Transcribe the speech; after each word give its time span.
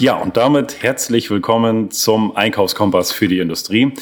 Ja, 0.00 0.14
und 0.14 0.38
damit 0.38 0.82
herzlich 0.82 1.30
willkommen 1.30 1.90
zum 1.90 2.34
Einkaufskompass 2.34 3.12
für 3.12 3.28
die 3.28 3.38
Industrie. 3.38 3.92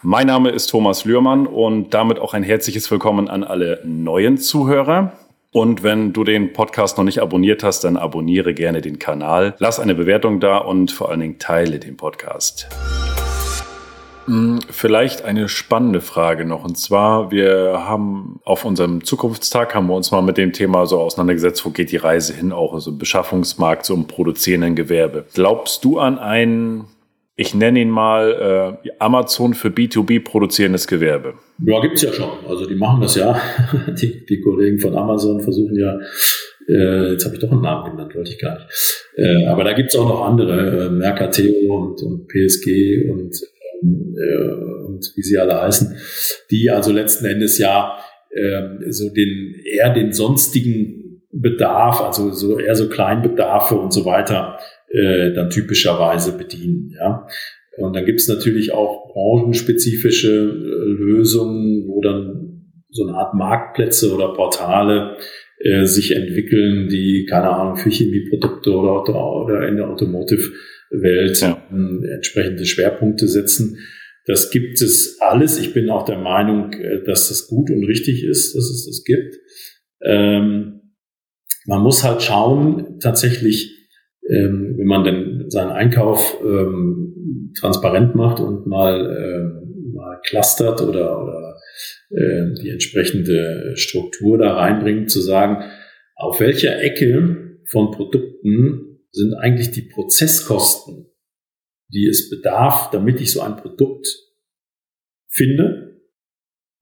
Mein 0.00 0.26
Name 0.26 0.48
ist 0.48 0.68
Thomas 0.68 1.04
Lührmann 1.04 1.46
und 1.46 1.92
damit 1.92 2.20
auch 2.20 2.32
ein 2.32 2.42
herzliches 2.42 2.90
Willkommen 2.90 3.28
an 3.28 3.44
alle 3.44 3.82
neuen 3.84 4.38
Zuhörer. 4.38 5.12
Und 5.50 5.82
wenn 5.82 6.14
du 6.14 6.24
den 6.24 6.54
Podcast 6.54 6.96
noch 6.96 7.04
nicht 7.04 7.20
abonniert 7.20 7.62
hast, 7.62 7.84
dann 7.84 7.98
abonniere 7.98 8.54
gerne 8.54 8.80
den 8.80 8.98
Kanal, 8.98 9.54
lass 9.58 9.78
eine 9.78 9.94
Bewertung 9.94 10.40
da 10.40 10.56
und 10.56 10.90
vor 10.90 11.10
allen 11.10 11.20
Dingen 11.20 11.38
teile 11.38 11.78
den 11.78 11.98
Podcast. 11.98 12.70
Hm, 14.26 14.60
vielleicht 14.70 15.24
eine 15.24 15.48
spannende 15.48 16.00
Frage 16.00 16.44
noch. 16.44 16.64
Und 16.64 16.78
zwar, 16.78 17.30
wir 17.30 17.84
haben 17.86 18.40
auf 18.44 18.64
unserem 18.64 19.04
Zukunftstag 19.04 19.74
haben 19.74 19.88
wir 19.88 19.94
uns 19.94 20.10
mal 20.10 20.22
mit 20.22 20.36
dem 20.36 20.52
Thema 20.52 20.86
so 20.86 21.00
auseinandergesetzt, 21.00 21.64
wo 21.64 21.70
geht 21.70 21.90
die 21.90 21.96
Reise 21.96 22.34
hin, 22.34 22.52
auch 22.52 22.78
so 22.78 22.90
im 22.90 22.98
Beschaffungsmarkt, 22.98 23.88
im 23.90 24.06
produzierenden 24.06 24.76
Gewerbe. 24.76 25.24
Glaubst 25.34 25.84
du 25.84 25.98
an 25.98 26.18
ein, 26.18 26.84
ich 27.34 27.54
nenne 27.54 27.80
ihn 27.80 27.90
mal, 27.90 28.78
äh, 28.84 28.90
Amazon 29.00 29.54
für 29.54 29.68
B2B 29.68 30.22
produzierendes 30.22 30.86
Gewerbe? 30.86 31.34
Ja, 31.64 31.80
gibt's 31.80 32.02
ja 32.02 32.12
schon. 32.12 32.30
Also 32.48 32.66
die 32.66 32.76
machen 32.76 33.00
das 33.00 33.16
ja. 33.16 33.40
Die, 34.00 34.24
die 34.24 34.40
Kollegen 34.40 34.78
von 34.78 34.96
Amazon 34.96 35.40
versuchen 35.40 35.76
ja, 35.76 35.98
äh, 36.68 37.12
jetzt 37.12 37.24
habe 37.24 37.34
ich 37.34 37.40
doch 37.40 37.50
einen 37.50 37.62
Namen 37.62 37.90
genannt, 37.90 38.14
wollte 38.14 38.30
ich 38.30 38.38
gar 38.38 38.54
nicht. 38.54 38.68
Äh, 39.16 39.46
aber 39.46 39.64
da 39.64 39.72
gibt's 39.72 39.96
auch 39.96 40.08
noch 40.08 40.24
andere, 40.24 40.86
äh, 40.86 40.90
Mercateo 40.90 41.76
und, 41.76 42.02
und 42.02 42.28
PSG 42.28 43.10
und 43.10 43.34
äh, 43.82 44.86
und 44.86 45.12
wie 45.16 45.22
sie 45.22 45.38
alle 45.38 45.60
heißen, 45.60 45.96
die 46.50 46.70
also 46.70 46.92
letzten 46.92 47.26
Endes 47.26 47.58
ja 47.58 47.98
äh, 48.30 48.90
so 48.90 49.10
den 49.10 49.54
eher 49.64 49.92
den 49.92 50.12
sonstigen 50.12 51.22
Bedarf, 51.32 52.00
also 52.00 52.30
so 52.30 52.58
eher 52.58 52.74
so 52.74 52.88
Kleinbedarfe 52.88 53.74
und 53.74 53.92
so 53.92 54.04
weiter, 54.04 54.58
äh, 54.88 55.32
dann 55.32 55.50
typischerweise 55.50 56.36
bedienen. 56.36 56.94
Ja. 56.98 57.26
Und 57.78 57.96
dann 57.96 58.04
gibt 58.04 58.20
es 58.20 58.28
natürlich 58.28 58.72
auch 58.72 59.12
branchenspezifische 59.12 60.30
äh, 60.30 60.88
Lösungen, 61.02 61.88
wo 61.88 62.02
dann 62.02 62.52
so 62.90 63.06
eine 63.06 63.16
Art 63.16 63.34
Marktplätze 63.34 64.14
oder 64.14 64.34
Portale 64.34 65.16
äh, 65.58 65.86
sich 65.86 66.14
entwickeln, 66.14 66.88
die, 66.88 67.26
keine 67.28 67.50
Ahnung, 67.50 67.76
für 67.76 67.88
Chemieprodukte 67.88 68.70
oder, 68.70 69.08
oder 69.08 69.68
in 69.68 69.76
der 69.76 69.88
Automotive 69.88 70.52
Welt 70.92 71.40
ja. 71.40 71.62
entsprechende 72.14 72.64
Schwerpunkte 72.66 73.28
setzen. 73.28 73.78
Das 74.26 74.50
gibt 74.50 74.80
es 74.80 75.18
alles. 75.20 75.58
Ich 75.58 75.74
bin 75.74 75.90
auch 75.90 76.04
der 76.04 76.18
Meinung, 76.18 76.72
äh, 76.72 77.02
dass 77.04 77.28
das 77.28 77.48
gut 77.48 77.70
und 77.70 77.84
richtig 77.84 78.24
ist, 78.24 78.54
dass 78.54 78.64
es 78.64 78.86
das 78.86 79.04
gibt. 79.04 79.36
Ähm, 80.04 80.80
man 81.66 81.82
muss 81.82 82.04
halt 82.04 82.22
schauen, 82.22 82.98
tatsächlich, 83.00 83.72
ähm, 84.28 84.74
wenn 84.78 84.86
man 84.86 85.04
denn 85.04 85.44
seinen 85.50 85.70
Einkauf 85.70 86.38
ähm, 86.44 87.52
transparent 87.58 88.14
macht 88.14 88.40
und 88.40 88.66
mal, 88.66 89.00
ähm, 89.00 89.92
mal 89.92 90.20
clustert 90.24 90.80
oder, 90.80 91.22
oder 91.22 91.56
äh, 92.10 92.54
die 92.62 92.70
entsprechende 92.70 93.72
Struktur 93.76 94.38
da 94.38 94.54
reinbringt, 94.54 95.10
zu 95.10 95.20
sagen, 95.20 95.64
auf 96.16 96.40
welcher 96.40 96.80
Ecke 96.80 97.58
von 97.66 97.90
Produkten 97.90 98.91
sind 99.12 99.34
eigentlich 99.34 99.70
die 99.70 99.82
Prozesskosten, 99.82 101.06
die 101.92 102.08
es 102.08 102.30
bedarf, 102.30 102.90
damit 102.90 103.20
ich 103.20 103.30
so 103.32 103.42
ein 103.42 103.56
Produkt 103.56 104.06
finde, 105.28 106.00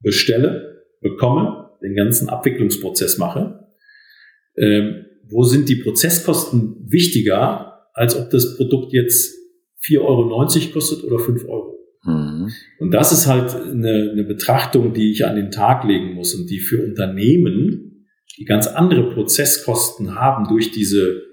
bestelle, 0.01 0.85
bekomme, 1.01 1.71
den 1.83 1.95
ganzen 1.95 2.29
Abwicklungsprozess 2.29 3.19
mache. 3.19 3.67
Ähm, 4.57 5.07
wo 5.29 5.45
sind 5.45 5.69
die 5.69 5.77
Prozesskosten 5.77 6.87
wichtiger, 6.91 7.89
als 7.95 8.17
ob 8.17 8.31
das 8.31 8.57
Produkt 8.57 8.93
jetzt 8.93 9.37
4,90 9.87 10.01
Euro 10.01 10.73
kostet 10.73 11.05
oder 11.05 11.19
5 11.19 11.45
Euro? 11.45 11.79
Mhm. 12.05 12.51
Und 12.79 12.91
das 12.93 13.13
ist 13.13 13.27
halt 13.27 13.55
eine, 13.55 14.11
eine 14.13 14.25
Betrachtung, 14.25 14.93
die 14.93 15.11
ich 15.11 15.27
an 15.27 15.37
den 15.37 15.51
Tag 15.51 15.85
legen 15.85 16.15
muss 16.15 16.35
und 16.35 16.49
die 16.49 16.59
für 16.59 16.85
Unternehmen, 16.85 18.07
die 18.39 18.45
ganz 18.45 18.67
andere 18.67 19.13
Prozesskosten 19.13 20.15
haben 20.15 20.49
durch 20.49 20.71
diese 20.71 21.30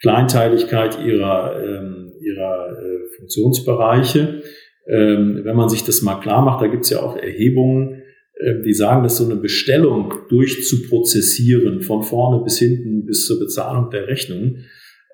Kleinteiligkeit 0.00 0.98
ihrer, 1.04 1.62
ähm, 1.62 2.12
ihrer 2.20 2.70
äh, 2.70 3.16
Funktionsbereiche. 3.16 4.42
Ähm, 4.88 5.40
wenn 5.44 5.56
man 5.56 5.68
sich 5.68 5.84
das 5.84 6.02
mal 6.02 6.20
klar 6.20 6.42
macht, 6.42 6.62
da 6.62 6.66
gibt 6.66 6.84
es 6.84 6.90
ja 6.90 7.02
auch 7.02 7.16
Erhebungen, 7.16 8.02
äh, 8.34 8.62
die 8.64 8.72
sagen, 8.72 9.02
dass 9.02 9.18
so 9.18 9.24
eine 9.24 9.36
Bestellung 9.36 10.14
durchzuprozessieren, 10.28 11.82
von 11.82 12.02
vorne 12.02 12.42
bis 12.42 12.58
hinten 12.58 13.04
bis 13.04 13.26
zur 13.26 13.38
Bezahlung 13.38 13.90
der 13.90 14.06
Rechnung, 14.06 14.58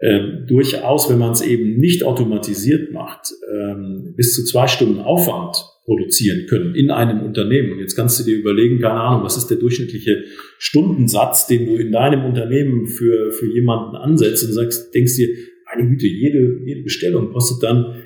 äh, 0.00 0.20
durchaus, 0.46 1.10
wenn 1.10 1.18
man 1.18 1.32
es 1.32 1.40
eben 1.40 1.78
nicht 1.78 2.04
automatisiert 2.04 2.92
macht, 2.92 3.32
ähm, 3.52 4.14
bis 4.16 4.34
zu 4.34 4.44
zwei 4.44 4.66
Stunden 4.66 5.00
Aufwand 5.00 5.56
produzieren 5.86 6.46
können 6.48 6.74
in 6.74 6.90
einem 6.90 7.22
Unternehmen. 7.22 7.72
Und 7.72 7.78
jetzt 7.78 7.94
kannst 7.94 8.18
du 8.20 8.24
dir 8.24 8.36
überlegen, 8.36 8.80
keine 8.80 9.00
Ahnung, 9.00 9.24
was 9.24 9.36
ist 9.36 9.46
der 9.46 9.56
durchschnittliche 9.56 10.24
Stundensatz, 10.58 11.46
den 11.46 11.66
du 11.66 11.76
in 11.76 11.92
deinem 11.92 12.24
Unternehmen 12.24 12.86
für, 12.86 13.30
für 13.30 13.46
jemanden 13.46 13.96
ansetzt 13.96 14.44
und 14.44 14.52
sagst, 14.52 14.92
denkst 14.94 15.16
dir, 15.16 15.28
meine 15.72 15.88
Güte, 15.88 16.06
jede, 16.08 16.60
jede 16.64 16.82
Bestellung 16.82 17.32
kostet 17.32 17.62
dann, 17.62 18.02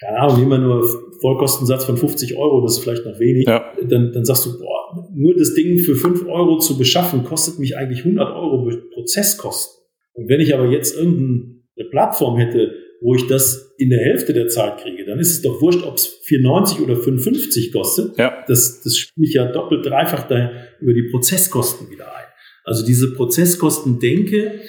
keine 0.00 0.18
Ahnung, 0.18 0.50
wir 0.50 0.58
nur 0.58 0.84
Vollkostensatz 1.20 1.86
von 1.86 1.96
50 1.96 2.36
Euro, 2.36 2.62
das 2.62 2.76
ist 2.76 2.82
vielleicht 2.82 3.06
noch 3.06 3.18
wenig, 3.18 3.46
ja. 3.46 3.72
dann, 3.88 4.12
dann 4.12 4.24
sagst 4.24 4.44
du, 4.44 4.58
boah, 4.58 5.08
nur 5.14 5.34
das 5.34 5.54
Ding 5.54 5.78
für 5.78 5.94
5 5.94 6.26
Euro 6.26 6.58
zu 6.58 6.76
beschaffen, 6.76 7.24
kostet 7.24 7.58
mich 7.58 7.76
eigentlich 7.76 8.00
100 8.00 8.34
Euro 8.34 8.70
Prozesskosten. 8.92 9.82
Und 10.12 10.28
wenn 10.28 10.40
ich 10.40 10.54
aber 10.54 10.70
jetzt 10.70 10.96
irgendeine 10.96 11.88
Plattform 11.90 12.36
hätte, 12.36 12.72
wo 13.00 13.14
ich 13.14 13.26
das 13.26 13.63
in 13.78 13.90
der 13.90 14.00
Hälfte 14.00 14.32
der 14.32 14.48
Zeit 14.48 14.78
kriege, 14.78 15.04
dann 15.04 15.18
ist 15.18 15.30
es 15.30 15.42
doch 15.42 15.60
wurscht, 15.60 15.82
ob 15.84 15.96
es 15.96 16.20
4,90 16.28 16.82
oder 16.82 16.94
5,50 16.94 17.72
kostet. 17.72 18.18
Ja. 18.18 18.44
Das, 18.46 18.82
das 18.82 18.96
spiele 18.96 19.26
ich 19.26 19.34
ja 19.34 19.50
doppelt, 19.50 19.84
dreifach 19.84 20.28
da 20.28 20.50
über 20.80 20.94
die 20.94 21.08
Prozesskosten 21.10 21.90
wieder 21.90 22.06
ein. 22.06 22.24
Also 22.64 22.84
diese 22.84 23.14
Prozesskostendenke 23.14 24.60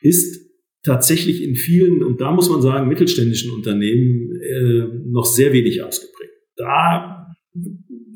ist 0.00 0.42
tatsächlich 0.84 1.42
in 1.42 1.54
vielen, 1.54 2.02
und 2.02 2.20
da 2.20 2.32
muss 2.32 2.48
man 2.48 2.62
sagen, 2.62 2.88
mittelständischen 2.88 3.52
Unternehmen 3.52 4.30
äh, 4.40 5.10
noch 5.10 5.24
sehr 5.24 5.52
wenig 5.52 5.82
ausgeprägt. 5.82 6.32
Da 6.56 7.26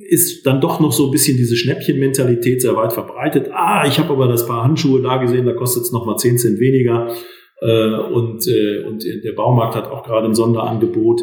ist 0.09 0.47
dann 0.47 0.61
doch 0.61 0.81
noch 0.81 0.93
so 0.93 1.07
ein 1.07 1.11
bisschen 1.11 1.37
diese 1.37 1.57
Schnäppchenmentalität 1.57 2.63
sehr 2.63 2.77
weit 2.77 2.93
verbreitet. 2.93 3.49
Ah, 3.53 3.87
ich 3.87 3.99
habe 3.99 4.11
aber 4.11 4.29
das 4.29 4.47
Paar 4.47 4.65
Handschuhe 4.65 5.03
da 5.03 5.17
gesehen, 5.19 5.47
da 5.47 5.53
kostet 5.53 5.85
es 5.85 5.93
nochmal 5.93 6.17
10 6.17 6.39
Cent 6.39 6.61
weniger. 6.61 7.15
Äh, 7.61 7.95
und, 7.95 8.47
äh, 8.47 8.83
und 8.85 9.05
der 9.05 9.33
Baumarkt 9.33 9.75
hat 9.75 9.87
auch 9.87 10.05
gerade 10.05 10.27
ein 10.27 10.35
Sonderangebot. 10.35 11.23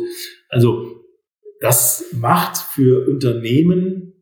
Also 0.50 1.04
das 1.60 2.14
macht 2.20 2.58
für 2.58 3.08
Unternehmen 3.08 4.14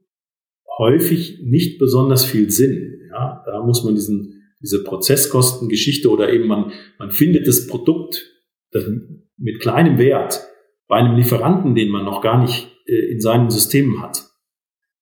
häufig 0.78 1.40
nicht 1.44 1.80
besonders 1.80 2.26
viel 2.26 2.50
Sinn. 2.50 3.10
Ja, 3.10 3.44
da 3.46 3.64
muss 3.64 3.84
man 3.84 3.96
diesen, 3.96 4.44
diese 4.62 4.84
Prozesskostengeschichte 4.84 6.10
oder 6.10 6.32
eben 6.32 6.48
man, 6.48 6.72
man 6.98 7.12
findet 7.12 7.48
das 7.48 7.68
Produkt 7.68 8.28
das 8.72 8.86
mit 9.38 9.60
kleinem 9.60 9.98
Wert 9.98 10.42
bei 10.88 10.98
einem 10.98 11.18
Lieferanten, 11.18 11.76
den 11.76 11.90
man 11.90 12.06
noch 12.06 12.22
gar 12.22 12.42
nicht 12.42 12.70
äh, 12.86 13.12
in 13.12 13.20
seinen 13.20 13.50
Systemen 13.50 14.02
hat. 14.02 14.24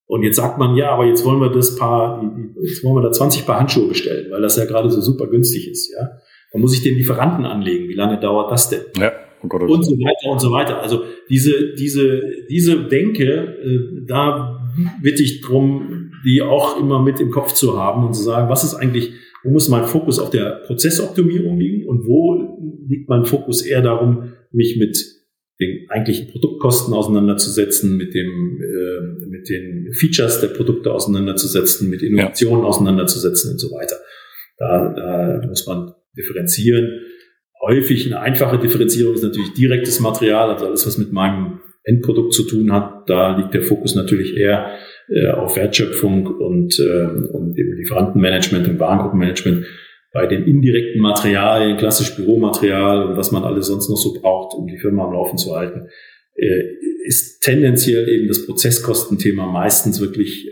Und 0.06 0.24
jetzt 0.24 0.38
sagt 0.38 0.58
man, 0.58 0.76
ja, 0.76 0.92
aber 0.92 1.06
jetzt 1.06 1.24
wollen 1.24 1.40
wir 1.40 1.52
das 1.52 1.76
Paar, 1.76 2.24
jetzt 2.64 2.84
wollen 2.84 2.96
wir 2.96 3.02
da 3.02 3.12
20 3.12 3.46
Paar 3.46 3.60
Handschuhe 3.60 3.88
bestellen, 3.88 4.32
weil 4.32 4.42
das 4.42 4.58
ja 4.58 4.66
gerade 4.66 4.90
so 4.90 5.02
super 5.02 5.28
günstig 5.28 5.70
ist, 5.70 5.92
ja. 5.92 6.10
Dann 6.52 6.62
muss 6.62 6.76
ich 6.76 6.84
den 6.84 6.96
Lieferanten 6.96 7.46
anlegen. 7.46 7.88
Wie 7.88 7.96
lange 7.96 8.20
dauert 8.20 8.52
das 8.52 8.70
denn? 8.70 8.82
Ja. 8.98 9.12
Oh 9.42 9.48
Gott, 9.48 9.62
oh 9.62 9.74
und 9.74 9.84
so 9.84 9.92
weiter 9.94 10.32
und 10.32 10.42
so 10.42 10.52
weiter. 10.52 10.82
Also 10.82 11.04
diese, 11.30 11.74
diese, 11.76 12.22
diese 12.50 12.88
Denke, 12.88 13.24
äh, 13.24 14.06
da 14.06 14.60
bitte 15.02 15.24
ich 15.24 15.42
drum, 15.42 16.12
die 16.26 16.42
auch 16.42 16.80
immer 16.80 17.02
mit 17.02 17.20
im 17.20 17.32
Kopf 17.32 17.54
zu 17.54 17.80
haben 17.80 18.06
und 18.06 18.14
zu 18.14 18.24
sagen, 18.24 18.50
was 18.50 18.64
ist 18.64 18.76
eigentlich, 18.76 19.14
wo 19.44 19.52
muss 19.52 19.70
mein 19.70 19.86
Fokus 19.86 20.20
auf 20.20 20.30
der 20.30 20.62
Prozessoptimierung 20.66 21.58
liegen 21.58 21.88
und 21.88 22.06
wo 22.06 22.60
liegt 22.90 23.08
mein 23.08 23.26
Fokus 23.26 23.62
eher 23.62 23.82
darum, 23.82 24.34
mich 24.52 24.78
mit 24.78 24.98
den 25.62 25.90
eigentlichen 25.90 26.28
Produktkosten 26.28 26.94
auseinanderzusetzen, 26.94 27.98
mit 27.98 28.14
dem, 28.14 28.62
äh, 28.62 29.26
mit 29.28 29.50
den 29.50 29.94
Features 29.94 30.42
der 30.42 30.48
Produkte 30.48 30.92
auseinanderzusetzen, 30.92 31.90
mit 31.90 32.02
Innovationen 32.02 32.64
ja. 32.64 32.68
auseinanderzusetzen 32.68 33.52
und 33.54 33.60
so 33.60 33.72
weiter. 33.72 33.96
Da, 34.58 34.94
da 35.42 35.48
muss 35.48 35.66
man 35.68 35.94
differenzieren. 36.18 37.02
Häufig 37.62 38.06
eine 38.08 38.22
einfache 38.22 38.58
Differenzierung 38.58 39.16
ist 39.16 39.24
natürlich 39.24 39.54
direktes 39.54 40.00
Material, 40.00 40.50
also 40.50 40.66
alles, 40.66 40.88
was 40.88 40.98
mit 40.98 41.12
meinem 41.12 41.60
Endprodukt 41.84 42.34
zu 42.34 42.44
tun 42.44 42.72
hat. 42.72 43.10
Da 43.10 43.38
liegt 43.38 43.54
der 43.54 43.64
Fokus 43.64 43.96
natürlich 43.96 44.38
eher 44.38 44.78
äh, 45.10 45.32
auf 45.32 45.56
Wertschöpfung 45.56 46.28
und, 46.28 46.80
äh, 46.80 47.08
und 47.34 47.58
eben 47.58 47.76
Lieferantenmanagement 47.78 48.68
und 48.68 48.80
Warengruppenmanagement 48.80 49.66
bei 50.14 50.26
den 50.26 50.46
indirekten 50.46 51.02
Materialien, 51.02 51.78
klassisch 51.78 52.16
Büromaterial 52.16 53.06
und 53.06 53.18
was 53.18 53.32
man 53.32 53.44
alles 53.44 53.68
sonst 53.68 53.90
noch 53.90 53.98
so 53.98 54.14
braucht, 54.20 54.56
um 54.56 54.68
die 54.68 54.78
Firma 54.78 55.06
am 55.06 55.14
Laufen 55.14 55.38
zu 55.38 55.56
halten, 55.56 55.88
äh, 56.36 56.62
ist 57.06 57.42
tendenziell 57.42 58.08
eben 58.08 58.28
das 58.28 58.46
Prozesskostenthema 58.46 59.46
meistens 59.48 60.00
wirklich 60.00 60.52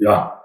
ja 0.00 0.40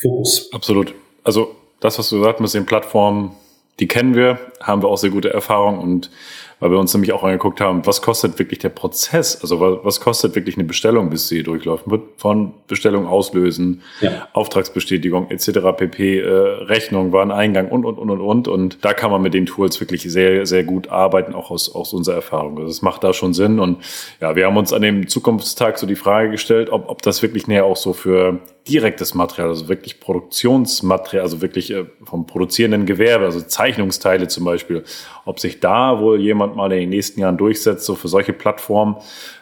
Fokus. 0.00 0.50
Absolut. 0.52 0.94
Also 1.22 1.54
das, 1.80 1.98
was 1.98 2.10
du 2.10 2.22
sagst 2.22 2.40
mit 2.40 2.52
den 2.54 2.66
Plattformen, 2.66 3.32
die 3.80 3.88
kennen 3.88 4.14
wir, 4.14 4.38
haben 4.60 4.82
wir 4.82 4.88
auch 4.88 4.98
sehr 4.98 5.10
gute 5.10 5.32
Erfahrungen 5.32 5.80
und 5.80 6.10
weil 6.58 6.70
wir 6.70 6.78
uns 6.78 6.92
nämlich 6.94 7.12
auch 7.12 7.22
angeguckt 7.22 7.60
haben, 7.60 7.84
was 7.86 8.00
kostet 8.00 8.38
wirklich 8.38 8.58
der 8.60 8.70
Prozess? 8.70 9.40
Also 9.42 9.60
was, 9.60 9.84
was 9.84 10.00
kostet 10.00 10.34
wirklich 10.34 10.56
eine 10.56 10.64
Bestellung, 10.64 11.10
bis 11.10 11.28
sie 11.28 11.42
durchläuft? 11.42 11.84
Von 12.16 12.54
Bestellung 12.66 13.06
auslösen, 13.06 13.82
ja. 14.00 14.28
Auftragsbestätigung 14.32 15.30
etc. 15.30 15.60
pp, 15.76 16.20
äh, 16.20 16.28
Rechnung, 16.28 17.12
Wareneingang 17.12 17.68
und, 17.68 17.84
und, 17.84 17.98
und, 17.98 18.10
und, 18.10 18.20
und. 18.20 18.48
Und 18.48 18.84
da 18.84 18.94
kann 18.94 19.10
man 19.10 19.20
mit 19.20 19.34
den 19.34 19.46
Tools 19.46 19.80
wirklich 19.80 20.02
sehr, 20.02 20.46
sehr 20.46 20.64
gut 20.64 20.88
arbeiten, 20.88 21.34
auch 21.34 21.50
aus, 21.50 21.74
aus 21.74 21.92
unserer 21.92 22.16
Erfahrung. 22.16 22.56
Also 22.56 22.68
das 22.68 22.82
macht 22.82 23.04
da 23.04 23.12
schon 23.12 23.34
Sinn. 23.34 23.60
Und 23.60 23.78
ja, 24.20 24.34
wir 24.34 24.46
haben 24.46 24.56
uns 24.56 24.72
an 24.72 24.82
dem 24.82 25.08
Zukunftstag 25.08 25.78
so 25.78 25.86
die 25.86 25.96
Frage 25.96 26.30
gestellt, 26.30 26.70
ob, 26.70 26.88
ob 26.88 27.02
das 27.02 27.22
wirklich 27.22 27.46
näher 27.46 27.66
auch 27.66 27.76
so 27.76 27.92
für 27.92 28.40
direktes 28.68 29.14
Material, 29.14 29.48
also 29.48 29.68
wirklich 29.68 30.00
Produktionsmaterial, 30.00 31.22
also 31.22 31.40
wirklich 31.40 31.70
äh, 31.70 31.84
vom 32.02 32.26
produzierenden 32.26 32.86
Gewerbe, 32.86 33.26
also 33.26 33.40
Zeichnungsteile 33.40 34.26
zum 34.28 34.44
Beispiel, 34.44 34.82
ob 35.24 35.38
sich 35.38 35.60
da 35.60 36.00
wohl 36.00 36.20
jemand 36.20 36.45
mal 36.54 36.70
in 36.72 36.80
den 36.80 36.90
nächsten 36.90 37.20
Jahren 37.20 37.36
durchsetzt, 37.36 37.84
so 37.84 37.94
für 37.94 38.08
solche 38.08 38.32
Plattformen, 38.32 38.96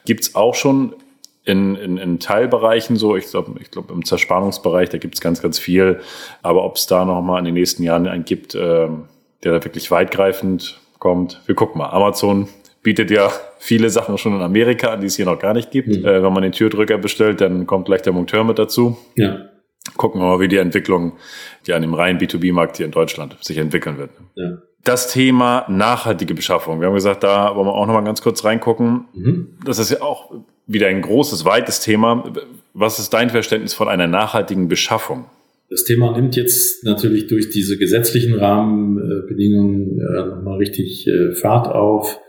gibt's 0.06 0.35
auch 0.35 0.55
schon 0.55 0.95
in, 1.45 1.75
in, 1.77 1.99
in 1.99 2.19
Teilbereichen 2.21 2.97
so, 2.97 3.17
ich 3.17 3.27
glaube, 3.27 3.55
ich 3.61 3.71
glaube 3.71 3.93
im 3.93 4.05
Zerspannungsbereich, 4.05 4.89
da 4.89 4.99
gibt's 4.99 5.21
ganz, 5.21 5.43
ganz 5.43 5.59
viel. 5.59 6.01
Aber 6.43 6.65
ob 6.65 6.77
es 6.77 6.87
da 6.87 7.05
nochmal 7.05 7.41
in 7.41 7.45
den 7.45 7.55
nächsten 7.55 7.83
Jahren 7.83 8.06
einen 8.06 8.25
gibt, 8.25 8.55
äh, 8.55 8.89
der 9.43 9.53
da 9.53 9.65
wirklich 9.65 9.91
weitgreifend 9.91 10.81
kommt, 10.99 11.43
wir 11.47 11.55
gucken 11.55 11.79
mal. 11.79 11.91
Amazon 11.91 12.49
bietet 12.83 13.11
ja 13.11 13.31
viele 13.59 13.91
Sachen 13.91 14.17
schon 14.17 14.35
in 14.35 14.43
Amerika, 14.43 14.97
die 14.97 15.07
es 15.07 15.17
hier 15.17 15.27
noch 15.27 15.39
gar 15.39 15.53
nicht 15.53 15.71
gibt. 15.71 15.89
Mhm. 15.89 16.05
Äh, 16.05 16.23
wenn 16.23 16.33
man 16.33 16.43
den 16.43 16.53
Türdrücker 16.53 16.99
bestellt, 16.99 17.41
dann 17.41 17.67
kommt 17.67 17.87
gleich 17.87 18.03
der 18.03 18.12
Monteur 18.12 18.45
mit 18.45 18.59
dazu. 18.59 18.97
Ja. 19.17 19.49
Gucken 19.99 20.21
wir 20.23 20.27
mal, 20.27 20.41
wie 20.41 20.49
die 20.49 20.57
Entwicklung, 20.57 21.12
die 21.67 21.75
an 21.75 21.83
dem 21.83 21.93
reinen 21.93 22.19
B2B-Markt 22.19 22.79
hier 22.79 22.87
in 22.87 22.93
Deutschland 22.93 23.37
sich 23.43 23.59
entwickeln 23.59 23.99
wird. 23.99 24.11
Ja. 24.35 24.59
Das 24.85 25.11
Thema 25.11 25.67
nachhaltige 25.69 26.35
Beschaffung. 26.35 26.81
Wir 26.81 26.89
haben 26.89 26.95
gesagt, 26.95 27.25
da 27.25 27.57
wollen 27.57 27.67
wir 27.67 27.73
auch 27.73 27.87
noch 27.87 27.95
mal 27.95 28.05
ganz 28.05 28.21
kurz 28.21 28.45
reingucken. 28.45 29.07
Mhm. 29.15 29.59
Das 29.65 29.79
ist 29.79 29.91
ja 29.91 30.03
auch 30.03 30.31
wieder 30.67 30.89
ein 30.89 31.01
großes, 31.01 31.47
weites 31.47 31.81
Thema. 31.81 32.31
Was 32.75 32.99
ist 32.99 33.15
dein 33.15 33.31
Verständnis 33.31 33.73
von 33.73 33.89
einer 33.89 34.07
nachhaltigen 34.07 34.69
Beschaffung? 34.69 35.25
Das 35.71 35.85
Thema 35.85 36.13
nimmt 36.13 36.37
jetzt 36.37 36.85
natürlich 36.85 37.27
durch 37.29 37.49
diese 37.49 37.79
gesetzlichen 37.79 38.35
Rahmenbedingungen 38.35 39.99
äh, 40.01 40.27
nochmal 40.27 40.59
richtig 40.59 41.07
äh, 41.07 41.35
Fahrt 41.35 41.69
auf 41.69 42.21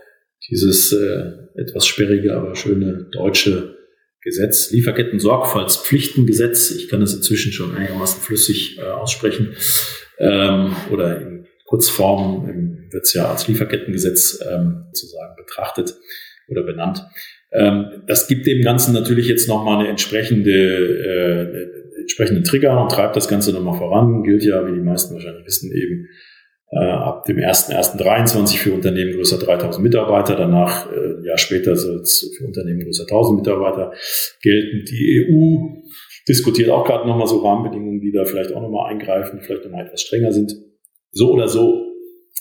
dieses 0.48 0.92
äh, 0.92 1.32
etwas 1.60 1.86
sperrige, 1.86 2.34
aber 2.34 2.54
schöne 2.54 3.10
deutsche 3.12 3.76
Gesetz, 4.22 4.70
Lieferketten-Sorgfaltspflichtengesetz. 4.72 6.70
Ich 6.70 6.88
kann 6.88 7.00
das 7.00 7.12
inzwischen 7.14 7.52
schon 7.52 7.76
einigermaßen 7.76 8.22
flüssig 8.22 8.80
aussprechen. 8.82 9.54
Ähm, 10.18 10.74
oder 10.90 11.20
in 11.20 11.35
Kurzform 11.66 12.48
ähm, 12.48 12.88
wird 12.90 13.04
es 13.04 13.14
ja 13.14 13.30
als 13.30 13.48
Lieferkettengesetz 13.48 14.40
ähm, 14.48 14.84
sozusagen 14.92 15.36
betrachtet 15.36 15.94
oder 16.48 16.62
benannt. 16.62 17.04
Ähm, 17.52 18.02
das 18.06 18.28
gibt 18.28 18.46
dem 18.46 18.62
Ganzen 18.62 18.94
natürlich 18.94 19.28
jetzt 19.28 19.48
nochmal 19.48 19.80
eine 19.80 19.88
entsprechende, 19.88 20.50
äh, 20.50 22.00
entsprechende 22.00 22.42
Trigger 22.42 22.80
und 22.80 22.90
treibt 22.90 23.16
das 23.16 23.28
Ganze 23.28 23.52
nochmal 23.52 23.78
voran. 23.78 24.22
Gilt 24.22 24.44
ja, 24.44 24.66
wie 24.66 24.74
die 24.74 24.84
meisten 24.84 25.14
wahrscheinlich 25.14 25.46
wissen, 25.46 25.72
eben 25.72 26.08
äh, 26.70 26.78
ab 26.78 27.24
dem 27.24 27.38
1.1.23 27.38 28.58
für 28.58 28.72
Unternehmen 28.72 29.12
größer 29.12 29.38
3000 29.38 29.82
Mitarbeiter. 29.82 30.36
Danach, 30.36 30.90
äh, 30.90 31.18
ein 31.18 31.24
Jahr 31.24 31.38
später, 31.38 31.76
soll 31.76 32.00
es 32.00 32.34
für 32.36 32.44
Unternehmen 32.44 32.80
größer 32.80 33.04
1000 33.04 33.38
Mitarbeiter 33.38 33.92
gelten. 34.42 34.84
Die 34.84 35.26
EU 35.26 35.82
diskutiert 36.28 36.70
auch 36.70 36.84
gerade 36.84 37.06
nochmal 37.06 37.28
so 37.28 37.38
Rahmenbedingungen, 37.38 38.00
die 38.00 38.12
da 38.12 38.24
vielleicht 38.24 38.52
auch 38.52 38.60
nochmal 38.60 38.92
eingreifen, 38.92 39.40
vielleicht 39.40 39.64
nochmal 39.64 39.86
etwas 39.86 40.02
strenger 40.02 40.32
sind. 40.32 40.54
So 41.16 41.32
oder 41.32 41.48
so, 41.48 41.92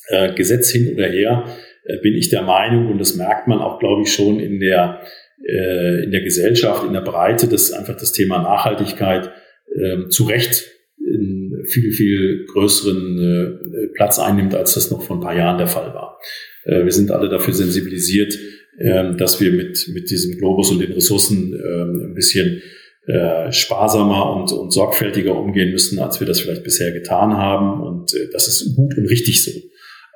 äh, 0.10 0.33
Gesetz 0.36 0.69
hin 0.69 0.94
oder 0.94 1.07
her, 1.07 1.45
äh, 1.86 1.98
bin 2.01 2.13
ich 2.13 2.30
der 2.30 2.42
Meinung, 2.42 2.92
und 2.92 3.00
das 3.00 3.16
merkt 3.16 3.48
man 3.48 3.60
auch, 3.60 3.80
glaube 3.80 4.01
ich, 4.04 4.13
schon 4.13 4.39
in 4.39 4.60
der, 4.60 5.01
äh, 5.48 6.04
in 6.04 6.12
der 6.12 6.22
Gesellschaft, 6.22 6.86
in 6.86 6.94
der 6.94 7.01
Breite, 7.01 7.48
dass 7.48 7.72
einfach 7.72 7.95
das 7.95 8.12
Thema 8.12 8.42
Nachhaltigkeit 8.42 9.31
äh, 9.74 10.10
zu 10.10 10.25
Recht 10.25 10.66
in 10.98 11.63
viel, 11.66 11.92
viel 11.92 12.45
größeren 12.48 13.19
äh, 13.19 13.88
Platz 13.94 14.19
einnimmt, 14.19 14.56
als 14.56 14.74
das 14.74 14.92
noch 14.92 15.04
vor 15.04 15.18
ein 15.18 15.21
paar 15.21 15.38
Jahren 15.38 15.57
der 15.57 15.68
Fall 15.68 15.94
war. 15.94 16.19
Äh, 16.66 16.83
wir 16.83 16.92
sind 16.92 17.12
alle 17.12 17.30
dafür 17.30 17.54
sensibilisiert, 17.54 18.38
äh, 18.78 19.16
dass 19.16 19.39
wir 19.39 19.51
mit, 19.51 19.89
mit 19.94 20.10
diesem 20.10 20.38
Globus 20.38 20.71
und 20.71 20.81
den 20.81 20.92
Ressourcen 20.92 21.54
ähm, 21.54 22.10
ein 22.10 22.13
bisschen 22.13 22.62
äh, 23.07 23.52
sparsamer 23.52 24.36
und, 24.36 24.52
und 24.52 24.72
sorgfältiger 24.72 25.36
umgehen 25.36 25.72
müssen, 25.72 26.00
als 26.00 26.19
wir 26.19 26.28
das 26.28 26.42
vielleicht 26.42 26.63
bisher 26.63 26.92
getan 26.92 27.34
haben. 27.34 27.81
Und 27.84 28.13
äh, 28.13 28.30
das 28.31 28.48
ist 28.48 28.75
gut 28.75 28.98
und 28.98 29.06
richtig 29.06 29.44
so. 29.44 29.52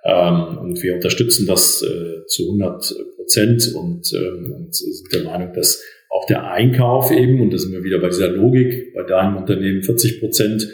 Ähm, 0.06 0.57
und 0.59 0.81
wir 0.81 0.95
unterstützen 0.95 1.45
das 1.45 1.81
äh, 1.81 2.25
zu 2.27 2.44
100 2.45 2.95
Prozent 3.15 3.74
und, 3.75 4.12
ähm, 4.13 4.53
und 4.56 4.75
sind 4.75 5.13
der 5.13 5.24
Meinung, 5.24 5.53
dass 5.53 5.83
auch 6.09 6.25
der 6.25 6.51
Einkauf 6.51 7.12
eben, 7.12 7.41
und 7.41 7.53
da 7.53 7.57
sind 7.57 7.74
wir 7.74 7.83
wieder 7.83 8.00
bei 8.00 8.09
dieser 8.09 8.30
Logik, 8.30 8.94
bei 8.95 9.03
deinem 9.03 9.38
Unternehmen 9.38 9.83
40 9.83 10.19
Prozent 10.19 10.68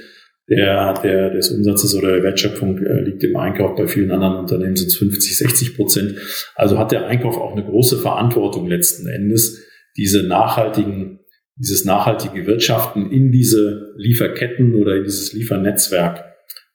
der, 0.48 0.94
der, 1.02 1.32
des 1.32 1.52
Umsatzes 1.52 1.96
oder 1.96 2.14
der 2.14 2.24
Wertschöpfung 2.24 2.78
äh, 2.78 3.02
liegt 3.02 3.24
im 3.24 3.36
Einkauf, 3.36 3.76
bei 3.76 3.88
vielen 3.88 4.12
anderen 4.12 4.38
Unternehmen 4.38 4.76
sind 4.76 4.88
es 4.88 4.98
50, 4.98 5.38
60 5.38 5.76
Prozent. 5.76 6.16
Also 6.56 6.78
hat 6.78 6.92
der 6.92 7.08
Einkauf 7.08 7.38
auch 7.38 7.54
eine 7.54 7.66
große 7.66 7.98
Verantwortung 7.98 8.68
letzten 8.68 9.08
Endes, 9.08 9.64
diese 9.98 10.24
nachhaltigen, 10.24 11.20
dieses 11.58 11.86
nachhaltige 11.86 12.46
Wirtschaften 12.46 13.12
in 13.12 13.32
diese 13.32 13.94
Lieferketten 13.98 14.76
oder 14.76 14.98
in 14.98 15.04
dieses 15.04 15.34
Liefernetzwerk 15.34 16.24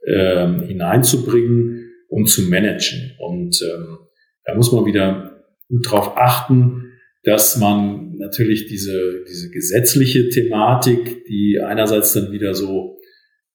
ähm, 0.07 0.63
hineinzubringen 0.63 1.91
und 2.09 2.29
zu 2.29 2.43
managen. 2.43 3.13
Und 3.19 3.61
ähm, 3.63 3.99
da 4.45 4.55
muss 4.55 4.73
man 4.73 4.87
wieder 4.87 5.45
gut 5.69 5.91
drauf 5.91 6.17
achten, 6.17 6.93
dass 7.25 7.59
man 7.59 8.17
natürlich 8.17 8.67
diese, 8.67 9.25
diese 9.29 9.51
gesetzliche 9.51 10.29
Thematik, 10.31 11.25
die 11.27 11.61
einerseits 11.63 12.15
dann 12.15 12.33
wieder 12.33 12.55
so 12.55 12.99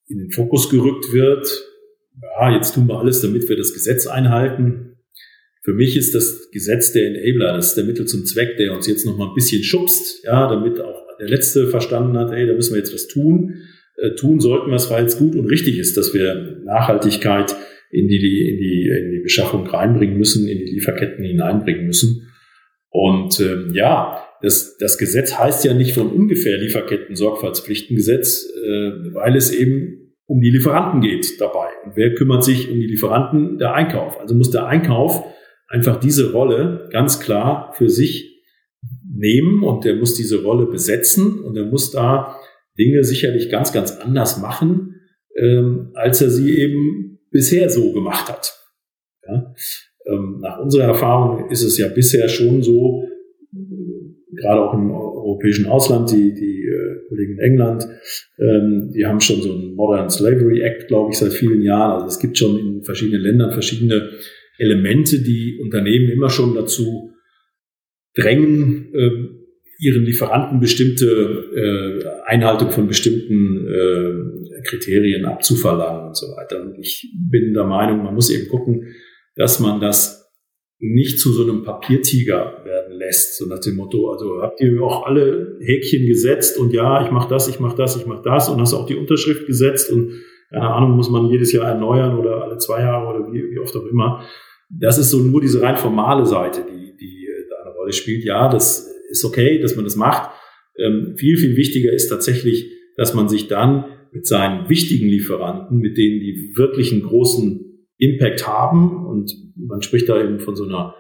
in 0.08 0.20
den 0.20 0.32
Fokus 0.32 0.70
gerückt 0.70 1.12
wird, 1.12 1.48
ja, 2.22 2.56
jetzt 2.56 2.76
tun 2.76 2.88
wir 2.88 3.00
alles, 3.00 3.22
damit 3.22 3.50
wir 3.50 3.58
das 3.58 3.74
Gesetz 3.74 4.08
einhalten. 4.08 4.98
Für 5.64 5.74
mich 5.74 5.98
ist 5.98 6.14
das 6.14 6.50
Gesetz 6.52 6.94
der 6.94 7.08
Enabler, 7.08 7.54
das 7.54 7.70
ist 7.70 7.78
der 7.78 7.86
Mittel 7.86 8.06
zum 8.06 8.26
Zweck, 8.26 8.56
der 8.58 8.74
uns 8.74 8.88
jetzt 8.88 9.06
noch 9.06 9.18
mal 9.18 9.30
ein 9.30 9.34
bisschen 9.34 9.64
schubst, 9.64 10.24
ja, 10.24 10.48
damit 10.48 10.80
auch 10.80 11.05
der 11.20 11.28
Letzte 11.28 11.68
verstanden 11.68 12.18
hat, 12.18 12.32
ey, 12.32 12.46
da 12.48 12.54
müssen 12.54 12.74
wir 12.74 12.80
jetzt 12.80 12.94
was 12.94 13.08
tun. 13.08 13.56
Äh, 13.98 14.16
tun 14.16 14.40
sollten 14.40 14.70
wir 14.70 14.76
es, 14.76 14.90
weil 14.92 15.06
es 15.06 15.18
gut 15.18 15.36
und 15.36 15.48
richtig 15.48 15.78
ist, 15.80 15.98
dass 15.98 16.14
wir 16.14 16.62
Nachhaltigkeit 16.66 17.56
in 17.92 18.08
die, 18.08 18.16
in 18.18 18.58
die, 18.58 18.90
in 18.90 19.12
die 19.12 19.22
Beschaffung 19.24 19.68
reinbringen 19.68 20.18
müssen, 20.18 20.48
in 20.48 20.58
die 20.58 20.74
Lieferketten 20.74 21.24
hineinbringen 21.24 21.86
müssen. 21.86 22.32
Und 22.90 23.40
ähm, 23.40 23.72
ja, 23.74 24.24
das, 24.42 24.78
das 24.78 24.98
Gesetz 24.98 25.38
heißt 25.38 25.66
ja 25.66 25.74
nicht 25.74 25.94
von 25.94 26.12
ungefähr 26.12 26.58
Lieferketten-Sorgfaltspflichtengesetz, 26.58 28.46
äh, 28.46 29.14
weil 29.14 29.36
es 29.36 29.52
eben 29.54 30.14
um 30.28 30.42
die 30.42 30.50
Lieferanten 30.50 31.02
geht 31.02 31.40
dabei. 31.40 31.68
Und 31.86 31.96
wer 31.96 32.16
kümmert 32.16 32.44
sich 32.44 32.70
um 32.70 32.80
die 32.80 32.88
Lieferanten? 32.88 33.58
Der 33.58 33.74
Einkauf. 33.74 34.20
Also 34.20 34.36
muss 34.36 34.52
der 34.52 34.66
Einkauf 34.68 35.24
einfach 35.68 36.00
diese 36.00 36.32
Rolle 36.32 36.90
ganz 36.92 37.20
klar 37.20 37.74
für 37.78 37.90
sich 37.90 38.35
nehmen 39.16 39.64
und 39.64 39.86
der 39.86 39.96
muss 39.96 40.16
diese 40.16 40.44
Rolle 40.44 40.66
besetzen 40.66 41.40
und 41.40 41.56
er 41.58 41.66
muss 41.66 41.92
da 41.92 42.38
Dinge 42.78 43.04
sicherlich 43.04 43.50
ganz, 43.50 43.72
ganz 43.72 43.92
anders 43.92 44.40
machen, 44.40 44.96
ähm, 45.38 45.92
als 45.94 46.22
er 46.22 46.30
sie 46.30 46.60
eben 46.60 47.20
bisher 47.32 47.70
so 47.70 47.94
gemacht 47.94 48.30
hat. 48.30 48.54
Ja? 49.28 49.54
Ähm, 50.08 50.40
nach 50.42 50.60
unserer 50.60 50.86
Erfahrung 50.86 51.50
ist 51.50 51.64
es 51.64 51.78
ja 51.78 51.88
bisher 51.88 52.28
schon 52.30 52.62
so, 52.62 53.04
gerade 54.36 54.62
auch 54.62 54.74
im 54.74 54.92
europäischen 54.92 55.66
Ausland, 55.66 56.12
die, 56.12 56.34
die 56.34 56.66
äh, 56.66 57.08
Kollegen 57.08 57.34
in 57.34 57.40
England, 57.40 57.88
ähm, 58.38 58.92
die 58.94 59.06
haben 59.06 59.22
schon 59.22 59.42
so 59.42 59.54
einen 59.54 59.76
Modern 59.76 60.10
Slavery 60.10 60.62
Act, 60.62 60.88
glaube 60.88 61.12
ich, 61.12 61.18
seit 61.18 61.34
vielen 61.34 61.62
Jahren. 61.62 61.94
Also 61.94 62.08
es 62.08 62.20
gibt 62.20 62.38
schon 62.38 62.60
in 62.60 62.84
verschiedenen 62.84 63.22
Ländern 63.22 63.52
verschiedene 63.52 64.10
Elemente, 64.58 65.20
die 65.20 65.60
Unternehmen 65.62 66.10
immer 66.10 66.30
schon 66.30 66.54
dazu 66.56 67.15
drängen, 68.16 68.94
äh, 68.94 69.46
ihren 69.80 70.04
Lieferanten 70.04 70.60
bestimmte 70.60 71.06
äh, 71.06 72.30
Einhaltung 72.30 72.72
von 72.72 72.88
bestimmten 72.88 73.68
äh, 73.68 74.62
Kriterien 74.62 75.26
abzuverlangen 75.26 76.08
und 76.08 76.18
so 76.18 76.28
weiter. 76.28 76.62
Und 76.62 76.80
ich 76.80 77.14
bin 77.30 77.54
der 77.54 77.66
Meinung, 77.66 78.04
man 78.04 78.16
muss 78.16 78.30
eben 78.30 78.48
gucken, 78.48 78.96
dass 79.36 79.60
man 79.60 79.82
das 79.82 80.26
nicht 80.80 81.20
zu 81.20 81.32
so 81.32 81.44
einem 81.44 81.64
Papiertiger 81.64 82.62
werden 82.66 82.98
lässt, 82.98 83.38
so 83.38 83.46
nach 83.48 83.60
dem 83.60 83.76
Motto, 83.76 84.12
also 84.12 84.42
habt 84.42 84.60
ihr 84.62 84.82
auch 84.82 85.06
alle 85.06 85.58
Häkchen 85.62 86.06
gesetzt 86.06 86.58
und 86.58 86.74
ja, 86.74 87.04
ich 87.06 87.12
mache 87.12 87.30
das, 87.30 87.48
ich 87.48 87.60
mache 87.60 87.78
das, 87.78 87.96
ich 87.96 88.06
mache 88.06 88.24
das 88.24 88.50
und 88.50 88.60
hast 88.60 88.74
auch 88.74 88.86
die 88.86 88.96
Unterschrift 88.96 89.48
gesetzt 89.48 89.92
und 89.92 90.12
keine 90.50 90.70
Ahnung, 90.70 90.92
muss 90.92 91.10
man 91.10 91.30
jedes 91.30 91.52
Jahr 91.54 91.68
erneuern 91.68 92.18
oder 92.18 92.44
alle 92.44 92.58
zwei 92.58 92.82
Jahre 92.82 93.08
oder 93.08 93.32
wie, 93.32 93.52
wie 93.52 93.60
oft 93.60 93.76
auch 93.76 93.86
immer. 93.86 94.24
Das 94.70 94.98
ist 94.98 95.12
so 95.12 95.20
nur 95.20 95.42
diese 95.42 95.62
rein 95.62 95.78
formale 95.78 96.26
Seite, 96.26 96.66
die, 96.70 96.96
die 96.98 97.25
Rolle 97.86 97.94
spielt. 97.94 98.24
Ja, 98.24 98.50
das 98.50 98.92
ist 99.10 99.24
okay, 99.24 99.60
dass 99.60 99.76
man 99.76 99.86
das 99.86 99.96
macht. 99.96 100.32
Ähm, 100.78 101.16
viel, 101.18 101.38
viel 101.38 101.56
wichtiger 101.56 101.94
ist 101.94 102.10
tatsächlich, 102.10 102.72
dass 102.98 103.14
man 103.14 103.30
sich 103.30 103.48
dann 103.48 103.86
mit 104.12 104.26
seinen 104.26 104.70
wichtigen 104.70 105.08
Lieferanten, 105.08 105.78
mit 105.80 105.98
denen 105.98 106.20
die 106.20 106.54
wirklichen 106.56 107.04
großen 107.04 107.88
Impact 107.98 108.48
haben. 108.48 109.06
Und 109.06 109.32
man 109.56 109.82
spricht 109.82 110.10
da 110.10 110.22
eben 110.22 110.40
von 110.40 110.56
so 110.56 110.66
einer 110.66 110.96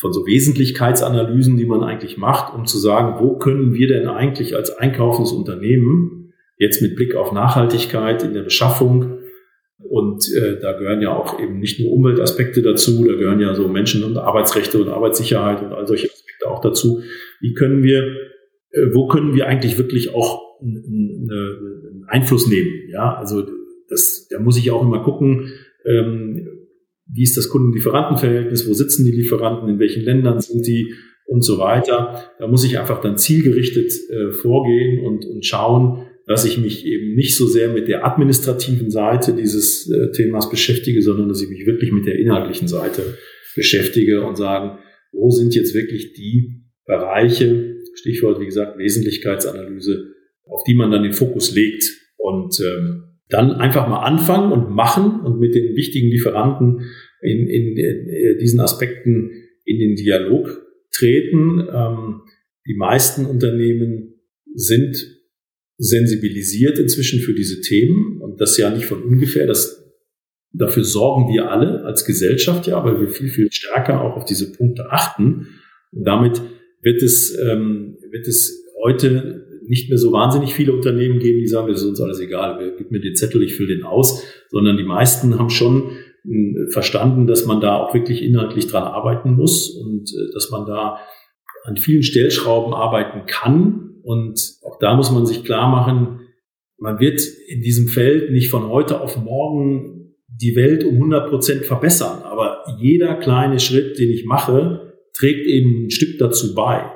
von 0.00 0.10
so 0.10 0.26
Wesentlichkeitsanalysen, 0.26 1.58
die 1.58 1.66
man 1.66 1.82
eigentlich 1.82 2.16
macht, 2.16 2.54
um 2.54 2.64
zu 2.64 2.78
sagen, 2.78 3.22
wo 3.22 3.36
können 3.36 3.74
wir 3.74 3.88
denn 3.88 4.08
eigentlich 4.08 4.56
als 4.56 4.70
einkaufendes 4.70 5.32
Unternehmen 5.32 6.32
jetzt 6.56 6.80
mit 6.80 6.96
Blick 6.96 7.14
auf 7.14 7.32
Nachhaltigkeit 7.32 8.22
in 8.22 8.32
der 8.32 8.42
Beschaffung 8.42 9.18
und 9.88 10.24
äh, 10.34 10.58
da 10.60 10.72
gehören 10.72 11.02
ja 11.02 11.14
auch 11.14 11.40
eben 11.40 11.58
nicht 11.58 11.80
nur 11.80 11.92
Umweltaspekte 11.92 12.62
dazu, 12.62 13.04
da 13.04 13.14
gehören 13.14 13.40
ja 13.40 13.54
so 13.54 13.68
Menschen- 13.68 14.04
und 14.04 14.16
Arbeitsrechte 14.16 14.80
und 14.80 14.88
Arbeitssicherheit 14.88 15.62
und 15.62 15.72
all 15.72 15.86
solche 15.86 16.08
Aspekte 16.08 16.48
auch 16.48 16.60
dazu. 16.60 17.02
Wie 17.40 17.54
können 17.54 17.82
wir, 17.82 18.02
äh, 18.70 18.86
wo 18.92 19.08
können 19.08 19.34
wir 19.34 19.46
eigentlich 19.46 19.78
wirklich 19.78 20.14
auch 20.14 20.40
einen 20.60 22.04
Einfluss 22.08 22.48
nehmen? 22.48 22.70
Ja, 22.90 23.14
also 23.16 23.44
das, 23.88 24.28
da 24.30 24.40
muss 24.40 24.58
ich 24.58 24.70
auch 24.70 24.82
immer 24.82 25.02
gucken, 25.02 25.52
ähm, 25.84 26.48
wie 27.12 27.22
ist 27.22 27.36
das 27.36 27.48
Kunden-Lieferanten-Verhältnis, 27.48 28.68
wo 28.68 28.72
sitzen 28.72 29.04
die 29.04 29.10
Lieferanten, 29.12 29.68
in 29.68 29.78
welchen 29.78 30.02
Ländern 30.04 30.40
sind 30.40 30.66
die 30.66 30.94
und 31.26 31.42
so 31.42 31.58
weiter. 31.58 32.32
Da 32.38 32.46
muss 32.46 32.64
ich 32.64 32.78
einfach 32.78 33.00
dann 33.00 33.18
zielgerichtet 33.18 33.92
äh, 34.10 34.32
vorgehen 34.32 35.04
und, 35.04 35.24
und 35.26 35.44
schauen, 35.44 36.06
dass 36.26 36.44
ich 36.44 36.58
mich 36.58 36.86
eben 36.86 37.14
nicht 37.14 37.36
so 37.36 37.46
sehr 37.46 37.68
mit 37.68 37.88
der 37.88 38.06
administrativen 38.06 38.90
Seite 38.90 39.34
dieses 39.34 39.90
äh, 39.90 40.12
Themas 40.12 40.50
beschäftige, 40.50 41.02
sondern 41.02 41.28
dass 41.28 41.42
ich 41.42 41.48
mich 41.48 41.66
wirklich 41.66 41.92
mit 41.92 42.06
der 42.06 42.18
inhaltlichen 42.18 42.68
Seite 42.68 43.18
beschäftige 43.56 44.22
und 44.22 44.36
sagen, 44.36 44.78
wo 45.12 45.30
sind 45.30 45.54
jetzt 45.54 45.74
wirklich 45.74 46.12
die 46.14 46.62
Bereiche, 46.86 47.76
Stichwort 47.94 48.40
wie 48.40 48.46
gesagt 48.46 48.78
Wesentlichkeitsanalyse, 48.78 50.12
auf 50.46 50.62
die 50.64 50.74
man 50.74 50.90
dann 50.90 51.02
den 51.02 51.12
Fokus 51.12 51.54
legt 51.54 51.84
und 52.16 52.58
ähm, 52.60 53.04
dann 53.28 53.52
einfach 53.52 53.88
mal 53.88 54.04
anfangen 54.04 54.52
und 54.52 54.74
machen 54.74 55.20
und 55.20 55.38
mit 55.38 55.54
den 55.54 55.74
wichtigen 55.74 56.08
Lieferanten 56.08 56.90
in, 57.22 57.48
in, 57.48 57.76
in 57.76 58.08
äh, 58.08 58.36
diesen 58.38 58.60
Aspekten 58.60 59.30
in 59.64 59.78
den 59.78 59.94
Dialog 59.96 60.62
treten. 60.94 61.66
Ähm, 61.72 62.22
die 62.66 62.74
meisten 62.74 63.26
Unternehmen 63.26 64.14
sind 64.54 65.21
sensibilisiert 65.82 66.78
inzwischen 66.78 67.18
für 67.20 67.34
diese 67.34 67.60
Themen 67.60 68.20
und 68.20 68.40
das 68.40 68.56
ja 68.56 68.70
nicht 68.70 68.86
von 68.86 69.02
ungefähr. 69.02 69.48
Das, 69.48 69.84
dafür 70.52 70.84
sorgen 70.84 71.32
wir 71.32 71.50
alle 71.50 71.84
als 71.84 72.04
Gesellschaft 72.04 72.68
ja, 72.68 72.84
weil 72.84 73.00
wir 73.00 73.08
viel, 73.08 73.28
viel 73.28 73.50
stärker 73.50 74.00
auch 74.00 74.16
auf 74.16 74.24
diese 74.24 74.52
Punkte 74.52 74.92
achten. 74.92 75.48
Und 75.90 76.04
damit 76.04 76.40
wird 76.82 77.02
es, 77.02 77.36
ähm, 77.36 77.96
wird 78.12 78.28
es 78.28 78.64
heute 78.84 79.44
nicht 79.66 79.88
mehr 79.88 79.98
so 79.98 80.12
wahnsinnig 80.12 80.54
viele 80.54 80.72
Unternehmen 80.72 81.18
geben, 81.18 81.40
die 81.40 81.48
sagen, 81.48 81.72
es 81.72 81.82
ist 81.82 81.88
uns 81.88 82.00
alles 82.00 82.20
egal, 82.20 82.74
gib 82.78 82.92
mir 82.92 83.00
den 83.00 83.16
Zettel, 83.16 83.42
ich 83.42 83.56
fülle 83.56 83.74
den 83.74 83.84
aus, 83.84 84.22
sondern 84.50 84.76
die 84.76 84.84
meisten 84.84 85.36
haben 85.36 85.50
schon 85.50 85.90
hm, 86.22 86.68
verstanden, 86.70 87.26
dass 87.26 87.44
man 87.44 87.60
da 87.60 87.76
auch 87.76 87.92
wirklich 87.92 88.22
inhaltlich 88.22 88.68
dran 88.68 88.84
arbeiten 88.84 89.32
muss 89.32 89.68
und 89.70 90.10
äh, 90.10 90.32
dass 90.32 90.50
man 90.50 90.64
da 90.64 90.98
an 91.64 91.76
vielen 91.76 92.04
Stellschrauben 92.04 92.72
arbeiten 92.72 93.26
kann, 93.26 93.88
und 94.02 94.56
da 94.82 94.96
muss 94.96 95.12
man 95.12 95.24
sich 95.24 95.44
klar 95.44 95.70
machen, 95.70 96.20
man 96.76 96.98
wird 96.98 97.20
in 97.46 97.62
diesem 97.62 97.86
Feld 97.86 98.32
nicht 98.32 98.50
von 98.50 98.68
heute 98.68 99.00
auf 99.00 99.16
morgen 99.16 100.16
die 100.26 100.56
Welt 100.56 100.82
um 100.82 100.94
100 100.94 101.30
Prozent 101.30 101.64
verbessern. 101.64 102.22
Aber 102.24 102.64
jeder 102.80 103.14
kleine 103.14 103.60
Schritt, 103.60 103.96
den 104.00 104.10
ich 104.10 104.24
mache, 104.24 104.92
trägt 105.14 105.46
eben 105.46 105.86
ein 105.86 105.90
Stück 105.92 106.18
dazu 106.18 106.56
bei 106.56 106.90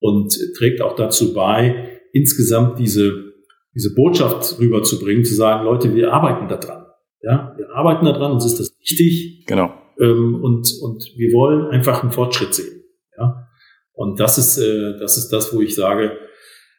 und 0.00 0.34
trägt 0.56 0.80
auch 0.80 0.96
dazu 0.96 1.34
bei, 1.34 2.00
insgesamt 2.14 2.78
diese, 2.78 3.34
diese 3.74 3.94
Botschaft 3.94 4.58
rüberzubringen, 4.58 5.24
zu 5.24 5.34
sagen, 5.34 5.66
Leute, 5.66 5.94
wir 5.94 6.14
arbeiten 6.14 6.48
da 6.48 6.56
dran. 6.56 6.86
Ja, 7.20 7.54
wir 7.58 7.68
arbeiten 7.74 8.06
da 8.06 8.12
dran, 8.12 8.32
uns 8.32 8.46
ist 8.46 8.58
das 8.58 8.74
wichtig. 8.80 9.44
Genau. 9.46 9.74
Ähm, 10.00 10.36
und, 10.36 10.66
und 10.80 11.04
wir 11.16 11.32
wollen 11.34 11.66
einfach 11.66 12.02
einen 12.02 12.12
Fortschritt 12.12 12.54
sehen. 12.54 12.84
Ja. 13.18 13.48
Und 13.92 14.18
das 14.18 14.38
ist, 14.38 14.56
äh, 14.56 14.96
das 14.98 15.18
ist 15.18 15.28
das, 15.28 15.54
wo 15.54 15.60
ich 15.60 15.74
sage, 15.74 16.16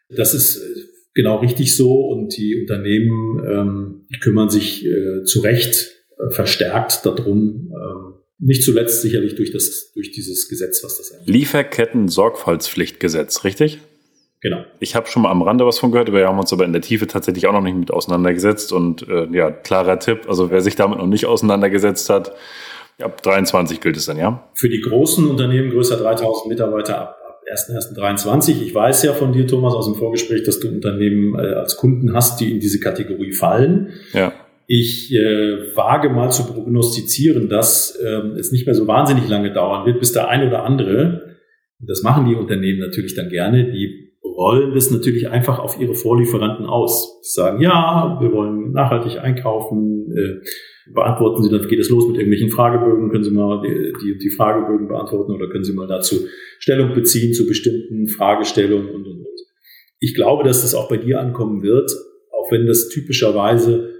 das 0.09 0.33
ist 0.33 0.57
äh, 0.57 0.81
genau 1.13 1.37
richtig 1.37 1.73
so 1.75 2.07
und 2.07 2.35
die 2.37 2.59
Unternehmen 2.61 3.43
ähm, 3.49 4.05
kümmern 4.21 4.49
sich 4.49 4.85
äh, 4.85 5.23
zu 5.23 5.39
Recht 5.41 5.91
äh, 6.17 6.31
verstärkt 6.33 7.05
darum, 7.05 7.73
ähm, 7.73 8.13
nicht 8.39 8.63
zuletzt 8.63 9.01
sicherlich 9.01 9.35
durch, 9.35 9.51
das, 9.51 9.91
durch 9.93 10.11
dieses 10.11 10.47
Gesetz, 10.47 10.81
was 10.83 10.97
das 10.97 11.11
angeht. 11.11 11.27
Lieferketten-Sorgfaltspflichtgesetz, 11.27 13.43
richtig? 13.43 13.79
Genau. 14.41 14.63
Ich 14.79 14.95
habe 14.95 15.07
schon 15.07 15.23
mal 15.23 15.31
am 15.31 15.41
Rande 15.41 15.65
was 15.65 15.79
von 15.79 15.91
gehört, 15.91 16.13
wir 16.13 16.25
haben 16.25 16.39
uns 16.39 16.53
aber 16.53 16.63
in 16.63 16.71
der 16.71 16.81
Tiefe 16.81 17.07
tatsächlich 17.07 17.45
auch 17.47 17.51
noch 17.51 17.59
nicht 17.61 17.75
mit 17.75 17.91
auseinandergesetzt. 17.91 18.71
Und 18.71 19.05
äh, 19.09 19.27
ja, 19.33 19.51
klarer 19.51 19.99
Tipp, 19.99 20.29
also 20.29 20.49
wer 20.49 20.61
sich 20.61 20.75
damit 20.75 20.99
noch 20.99 21.07
nicht 21.07 21.25
auseinandergesetzt 21.25 22.09
hat, 22.09 22.33
ab 23.01 23.21
23 23.21 23.81
gilt 23.81 23.97
es 23.97 24.05
dann, 24.05 24.15
ja? 24.17 24.49
Für 24.53 24.69
die 24.69 24.79
großen 24.79 25.27
Unternehmen 25.27 25.71
größer 25.71 25.97
3000 25.97 26.47
Mitarbeiter 26.47 27.01
ab 27.01 27.18
1.1.23. 27.53 28.61
Ich 28.61 28.73
weiß 28.73 29.03
ja 29.03 29.13
von 29.13 29.33
dir, 29.33 29.47
Thomas, 29.47 29.73
aus 29.73 29.85
dem 29.85 29.95
Vorgespräch, 29.95 30.43
dass 30.43 30.59
du 30.59 30.67
Unternehmen 30.67 31.35
äh, 31.35 31.53
als 31.53 31.77
Kunden 31.77 32.13
hast, 32.13 32.39
die 32.39 32.51
in 32.51 32.59
diese 32.59 32.79
Kategorie 32.79 33.33
fallen. 33.33 33.89
Ja. 34.13 34.33
Ich 34.67 35.11
äh, 35.13 35.75
wage 35.75 36.09
mal 36.09 36.31
zu 36.31 36.45
prognostizieren, 36.45 37.49
dass 37.49 37.95
äh, 37.95 38.37
es 38.37 38.51
nicht 38.51 38.67
mehr 38.67 38.75
so 38.75 38.87
wahnsinnig 38.87 39.27
lange 39.27 39.51
dauern 39.51 39.85
wird, 39.85 39.99
bis 39.99 40.13
der 40.13 40.27
ein 40.27 40.47
oder 40.47 40.63
andere, 40.63 41.37
das 41.79 42.03
machen 42.03 42.27
die 42.27 42.35
Unternehmen 42.35 42.79
natürlich 42.79 43.15
dann 43.15 43.29
gerne, 43.29 43.71
die 43.71 44.09
rollen 44.23 44.73
das 44.73 44.91
natürlich 44.91 45.29
einfach 45.29 45.59
auf 45.59 45.79
ihre 45.79 45.95
Vorlieferanten 45.95 46.65
aus. 46.65 47.19
Sie 47.23 47.41
sagen, 47.41 47.61
ja, 47.61 48.17
wir 48.21 48.31
wollen 48.31 48.71
nachhaltig 48.71 49.19
einkaufen, 49.19 50.11
äh, 50.15 50.45
beantworten 50.93 51.43
Sie, 51.43 51.49
dann 51.49 51.67
geht 51.67 51.79
es 51.79 51.89
los 51.89 52.07
mit 52.07 52.17
irgendwelchen 52.17 52.49
Fragebögen, 52.49 53.09
können 53.09 53.23
Sie 53.23 53.31
mal 53.31 53.61
die, 53.61 53.93
die, 54.01 54.17
die 54.17 54.29
Fragebögen 54.29 54.87
beantworten 54.87 55.31
oder 55.31 55.49
können 55.49 55.63
Sie 55.63 55.73
mal 55.73 55.87
dazu 55.87 56.27
Stellung 56.59 56.93
beziehen 56.93 57.33
zu 57.33 57.47
bestimmten 57.47 58.07
Fragestellungen 58.07 58.89
und, 58.89 59.05
und, 59.05 59.19
und. 59.19 59.39
Ich 59.99 60.15
glaube, 60.15 60.43
dass 60.43 60.61
das 60.61 60.75
auch 60.75 60.89
bei 60.89 60.97
dir 60.97 61.19
ankommen 61.19 61.61
wird, 61.61 61.91
auch 62.31 62.51
wenn 62.51 62.65
das 62.65 62.89
typischerweise 62.89 63.93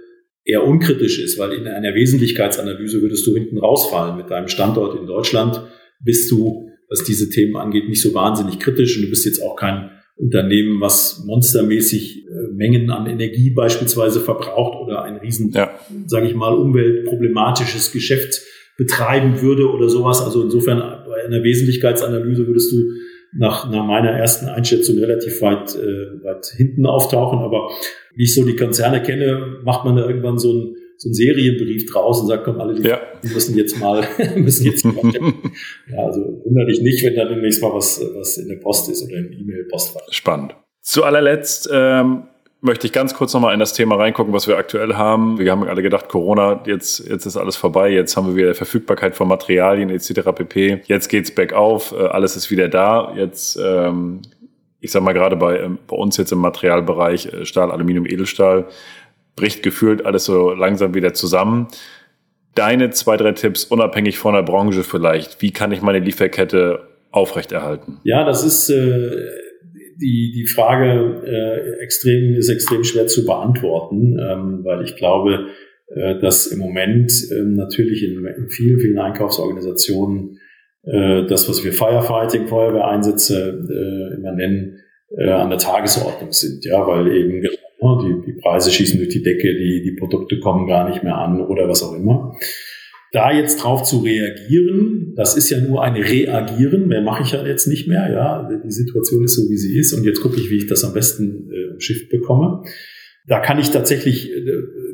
eher 0.44 0.66
unkritisch 0.66 1.22
ist, 1.22 1.38
weil 1.38 1.52
in 1.52 1.66
einer 1.66 1.94
Wesentlichkeitsanalyse 1.94 3.02
würdest 3.02 3.26
du 3.26 3.34
hinten 3.34 3.58
rausfallen. 3.58 4.16
Mit 4.16 4.30
deinem 4.30 4.48
Standort 4.48 4.98
in 4.98 5.06
Deutschland 5.06 5.62
bist 6.02 6.30
du, 6.30 6.70
was 6.88 7.04
diese 7.04 7.30
Themen 7.30 7.56
angeht, 7.56 7.88
nicht 7.88 8.00
so 8.02 8.14
wahnsinnig 8.14 8.58
kritisch 8.58 8.96
und 8.96 9.04
du 9.04 9.10
bist 9.10 9.26
jetzt 9.26 9.42
auch 9.42 9.56
kein 9.56 9.90
Unternehmen, 10.20 10.80
was 10.80 11.24
monstermäßig 11.26 12.26
äh, 12.26 12.52
Mengen 12.52 12.90
an 12.90 13.06
Energie 13.06 13.50
beispielsweise 13.50 14.20
verbraucht 14.20 14.78
oder 14.80 15.02
ein 15.02 15.16
riesen, 15.16 15.50
ja. 15.52 15.70
sage 16.06 16.26
ich 16.26 16.34
mal, 16.34 16.54
umweltproblematisches 16.54 17.90
Geschäft 17.92 18.42
betreiben 18.76 19.40
würde 19.40 19.70
oder 19.70 19.88
sowas. 19.88 20.22
Also 20.22 20.42
insofern 20.42 20.78
bei 20.78 21.24
einer 21.24 21.42
Wesentlichkeitsanalyse 21.42 22.46
würdest 22.46 22.72
du 22.72 22.90
nach, 23.32 23.70
nach 23.70 23.86
meiner 23.86 24.10
ersten 24.10 24.46
Einschätzung 24.46 24.98
relativ 24.98 25.40
weit, 25.40 25.74
äh, 25.74 26.24
weit 26.24 26.46
hinten 26.56 26.86
auftauchen. 26.86 27.38
Aber 27.40 27.70
wie 28.14 28.24
ich 28.24 28.34
so 28.34 28.44
die 28.44 28.56
Konzerne 28.56 29.02
kenne, 29.02 29.58
macht 29.64 29.84
man 29.84 29.96
da 29.96 30.06
irgendwann 30.06 30.38
so 30.38 30.52
ein 30.52 30.76
so 31.00 31.08
einen 31.08 31.14
Serienbrief 31.14 31.90
draus 31.90 32.20
und 32.20 32.26
sagt, 32.26 32.44
komm, 32.44 32.60
alle, 32.60 32.74
die, 32.74 32.86
ja. 32.86 33.00
die 33.22 33.28
müssen 33.28 33.56
jetzt 33.56 33.80
mal, 33.80 34.06
müssen 34.36 34.66
jetzt 34.66 34.84
mal. 34.84 34.94
ja, 35.90 36.04
also 36.04 36.20
wundere 36.44 36.66
dich 36.66 36.82
nicht, 36.82 37.02
wenn 37.02 37.14
da 37.14 37.24
demnächst 37.24 37.62
mal 37.62 37.72
was, 37.72 38.04
was 38.14 38.36
in 38.36 38.48
der 38.48 38.56
Post 38.56 38.90
ist 38.90 39.02
oder 39.02 39.16
im 39.16 39.32
E-Mail-Postfach. 39.32 40.02
Spannend. 40.10 40.54
Zu 40.82 41.04
allerletzt 41.04 41.70
ähm, 41.72 42.24
möchte 42.60 42.86
ich 42.86 42.92
ganz 42.92 43.14
kurz 43.14 43.32
nochmal 43.32 43.54
in 43.54 43.60
das 43.60 43.72
Thema 43.72 43.96
reingucken, 43.96 44.34
was 44.34 44.46
wir 44.46 44.58
aktuell 44.58 44.94
haben. 44.94 45.38
Wir 45.38 45.50
haben 45.50 45.62
alle 45.62 45.82
gedacht, 45.82 46.10
Corona, 46.10 46.62
jetzt, 46.66 47.08
jetzt 47.08 47.24
ist 47.24 47.38
alles 47.38 47.56
vorbei, 47.56 47.90
jetzt 47.90 48.18
haben 48.18 48.26
wir 48.26 48.36
wieder 48.36 48.54
Verfügbarkeit 48.54 49.16
von 49.16 49.26
Materialien 49.26 49.88
etc. 49.88 50.20
pp. 50.34 50.82
Jetzt 50.84 51.08
geht's 51.08 51.34
bergauf, 51.34 51.92
äh, 51.92 52.08
alles 52.08 52.36
ist 52.36 52.50
wieder 52.50 52.68
da. 52.68 53.14
Jetzt, 53.16 53.56
ähm, 53.56 54.20
ich 54.80 54.90
sag 54.90 55.02
mal 55.02 55.14
gerade 55.14 55.36
bei, 55.36 55.60
ähm, 55.60 55.78
bei 55.86 55.96
uns 55.96 56.18
jetzt 56.18 56.32
im 56.32 56.40
Materialbereich 56.40 57.32
äh, 57.32 57.46
Stahl, 57.46 57.70
Aluminium, 57.70 58.04
Edelstahl, 58.04 58.66
bricht 59.36 59.62
gefühlt 59.62 60.04
alles 60.04 60.24
so 60.24 60.50
langsam 60.52 60.94
wieder 60.94 61.14
zusammen. 61.14 61.68
Deine 62.54 62.90
zwei, 62.90 63.16
drei 63.16 63.32
Tipps, 63.32 63.64
unabhängig 63.64 64.18
von 64.18 64.34
der 64.34 64.42
Branche 64.42 64.82
vielleicht. 64.82 65.40
Wie 65.40 65.52
kann 65.52 65.72
ich 65.72 65.82
meine 65.82 66.00
Lieferkette 66.00 66.80
aufrechterhalten? 67.10 67.98
Ja, 68.04 68.24
das 68.24 68.44
ist 68.44 68.70
äh, 68.70 69.10
die, 70.00 70.32
die 70.34 70.46
Frage 70.46 71.22
äh, 71.26 71.82
extrem, 71.82 72.34
ist 72.34 72.48
extrem 72.48 72.84
schwer 72.84 73.06
zu 73.06 73.24
beantworten, 73.24 74.18
ähm, 74.18 74.60
weil 74.64 74.82
ich 74.84 74.96
glaube, 74.96 75.46
äh, 75.88 76.18
dass 76.18 76.46
im 76.46 76.58
Moment 76.58 77.12
äh, 77.30 77.42
natürlich 77.42 78.02
in, 78.02 78.24
in 78.26 78.48
vielen, 78.48 78.80
vielen 78.80 78.98
Einkaufsorganisationen 78.98 80.38
äh, 80.84 81.26
das, 81.26 81.48
was 81.48 81.64
wir 81.64 81.72
Firefighting, 81.72 82.48
Feuerwehreinsätze 82.48 83.60
äh, 83.68 84.16
immer 84.16 84.32
nennen, 84.32 84.78
äh, 85.16 85.30
an 85.30 85.50
der 85.50 85.58
Tagesordnung 85.58 86.32
sind, 86.32 86.64
ja, 86.64 86.86
weil 86.86 87.08
eben 87.08 87.42
die, 87.80 88.32
die 88.32 88.40
Preise 88.40 88.70
schießen 88.70 88.98
durch 88.98 89.10
die 89.10 89.22
Decke, 89.22 89.54
die, 89.54 89.82
die 89.82 89.96
Produkte 89.98 90.38
kommen 90.38 90.66
gar 90.66 90.88
nicht 90.88 91.02
mehr 91.02 91.16
an 91.16 91.40
oder 91.40 91.68
was 91.68 91.82
auch 91.82 91.94
immer. 91.94 92.36
Da 93.12 93.32
jetzt 93.32 93.64
drauf 93.64 93.82
zu 93.82 93.98
reagieren, 93.98 95.14
das 95.16 95.36
ist 95.36 95.50
ja 95.50 95.60
nur 95.60 95.82
ein 95.82 95.96
Reagieren, 95.96 96.86
mehr 96.86 97.02
mache 97.02 97.24
ich 97.24 97.32
ja 97.32 97.44
jetzt 97.44 97.66
nicht 97.66 97.88
mehr, 97.88 98.08
ja. 98.10 98.48
Die 98.64 98.70
Situation 98.70 99.24
ist 99.24 99.34
so, 99.34 99.50
wie 99.50 99.56
sie 99.56 99.76
ist 99.78 99.92
und 99.94 100.04
jetzt 100.04 100.20
gucke 100.20 100.38
ich, 100.38 100.50
wie 100.50 100.58
ich 100.58 100.66
das 100.66 100.84
am 100.84 100.92
besten 100.94 101.50
äh, 101.50 101.72
umschifft 101.72 102.08
bekomme. 102.10 102.62
da 103.26 103.40
kann 103.40 103.58
ich 103.58 103.70
tatsächlich 103.70 104.30
äh, 104.30 104.42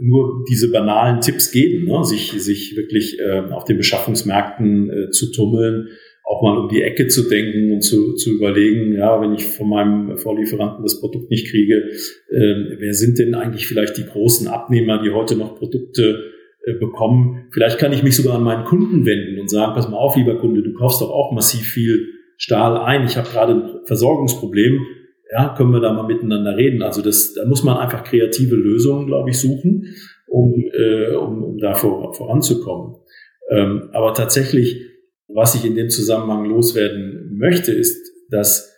nur 0.00 0.44
diese 0.48 0.70
banalen 0.70 1.20
Tipps 1.20 1.50
geben, 1.50 1.86
ne? 1.86 2.04
sich, 2.04 2.32
sich 2.32 2.76
wirklich 2.76 3.18
äh, 3.18 3.40
auf 3.50 3.64
den 3.64 3.76
Beschaffungsmärkten 3.76 4.90
äh, 4.90 5.10
zu 5.10 5.30
tummeln, 5.32 5.88
auch 6.28 6.42
mal 6.42 6.58
um 6.58 6.68
die 6.68 6.82
Ecke 6.82 7.06
zu 7.06 7.28
denken 7.28 7.72
und 7.72 7.82
zu, 7.82 8.14
zu 8.14 8.32
überlegen, 8.32 8.92
ja, 8.92 9.20
wenn 9.20 9.32
ich 9.32 9.46
von 9.46 9.68
meinem 9.68 10.18
Vorlieferanten 10.18 10.82
das 10.82 11.00
Produkt 11.00 11.30
nicht 11.30 11.48
kriege, 11.48 11.90
äh, 12.30 12.78
wer 12.78 12.92
sind 12.94 13.18
denn 13.18 13.34
eigentlich 13.34 13.66
vielleicht 13.66 13.96
die 13.96 14.06
großen 14.06 14.48
Abnehmer, 14.48 15.00
die 15.02 15.10
heute 15.10 15.36
noch 15.36 15.56
Produkte 15.56 16.32
äh, 16.64 16.72
bekommen? 16.74 17.46
Vielleicht 17.52 17.78
kann 17.78 17.92
ich 17.92 18.02
mich 18.02 18.16
sogar 18.16 18.34
an 18.34 18.42
meinen 18.42 18.64
Kunden 18.64 19.06
wenden 19.06 19.40
und 19.40 19.48
sagen, 19.48 19.74
pass 19.74 19.88
mal 19.88 19.96
auf, 19.96 20.16
lieber 20.16 20.38
Kunde, 20.38 20.62
du 20.62 20.72
kaufst 20.74 21.00
doch 21.00 21.10
auch 21.10 21.32
massiv 21.32 21.62
viel 21.62 22.08
Stahl 22.36 22.76
ein. 22.76 23.06
Ich 23.06 23.16
habe 23.16 23.28
gerade 23.28 23.52
ein 23.54 23.86
Versorgungsproblem 23.86 24.80
ja, 25.30 25.54
können 25.56 25.72
wir 25.72 25.80
da 25.80 25.92
mal 25.92 26.06
miteinander 26.06 26.56
reden. 26.56 26.82
Also 26.82 27.02
das, 27.02 27.34
da 27.34 27.44
muss 27.46 27.62
man 27.62 27.76
einfach 27.78 28.04
kreative 28.04 28.54
Lösungen, 28.54 29.06
glaube 29.06 29.30
ich, 29.30 29.40
suchen, 29.40 29.94
um, 30.28 30.64
äh, 30.72 31.14
um, 31.14 31.42
um 31.42 31.58
da 31.58 31.74
vor, 31.74 32.14
voranzukommen. 32.14 32.96
Ähm, 33.50 33.90
aber 33.92 34.14
tatsächlich, 34.14 34.80
was 35.28 35.54
ich 35.54 35.64
in 35.64 35.74
dem 35.74 35.90
Zusammenhang 35.90 36.44
loswerden 36.44 37.36
möchte, 37.36 37.72
ist, 37.72 38.12
dass 38.30 38.72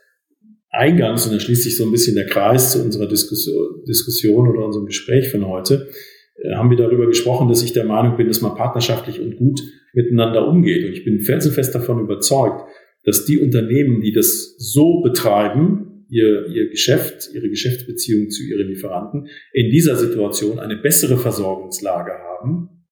eingangs, 0.70 1.26
und 1.26 1.34
da 1.34 1.40
schließt 1.40 1.62
sich 1.62 1.76
so 1.76 1.84
ein 1.84 1.90
bisschen 1.90 2.14
der 2.14 2.26
Kreis 2.26 2.72
zu 2.72 2.82
unserer 2.82 3.08
Diskussion, 3.08 4.48
oder 4.48 4.66
unserem 4.66 4.86
Gespräch 4.86 5.30
von 5.30 5.46
heute, 5.46 5.88
äh, 6.36 6.54
haben 6.54 6.70
wir 6.70 6.76
darüber 6.76 7.06
gesprochen, 7.06 7.48
dass 7.48 7.62
ich 7.62 7.72
der 7.72 7.84
Meinung 7.84 8.16
bin, 8.16 8.28
dass 8.28 8.40
man 8.40 8.54
partnerschaftlich 8.54 9.20
und 9.20 9.36
gut 9.36 9.60
miteinander 9.94 10.46
umgeht. 10.46 10.86
Und 10.86 10.92
ich 10.92 11.04
bin 11.04 11.20
felsenfest 11.20 11.74
davon 11.74 12.00
überzeugt, 12.00 12.68
dass 13.04 13.24
die 13.24 13.38
Unternehmen, 13.38 14.00
die 14.00 14.12
das 14.12 14.54
so 14.58 15.00
betreiben, 15.00 16.06
ihr, 16.10 16.46
ihr 16.46 16.70
Geschäft, 16.70 17.30
ihre 17.32 17.48
Geschäftsbeziehung 17.48 18.30
zu 18.30 18.42
ihren 18.42 18.68
Lieferanten 18.68 19.28
in 19.52 19.70
dieser 19.70 19.96
Situation 19.96 20.58
eine 20.58 20.76
bessere 20.76 21.16
Versorgungslage 21.18 22.12
haben 22.12 22.86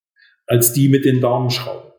als 0.45 0.73
die 0.73 0.87
mit 0.87 1.03
den 1.03 1.19
Daumenschrauben. 1.19 1.91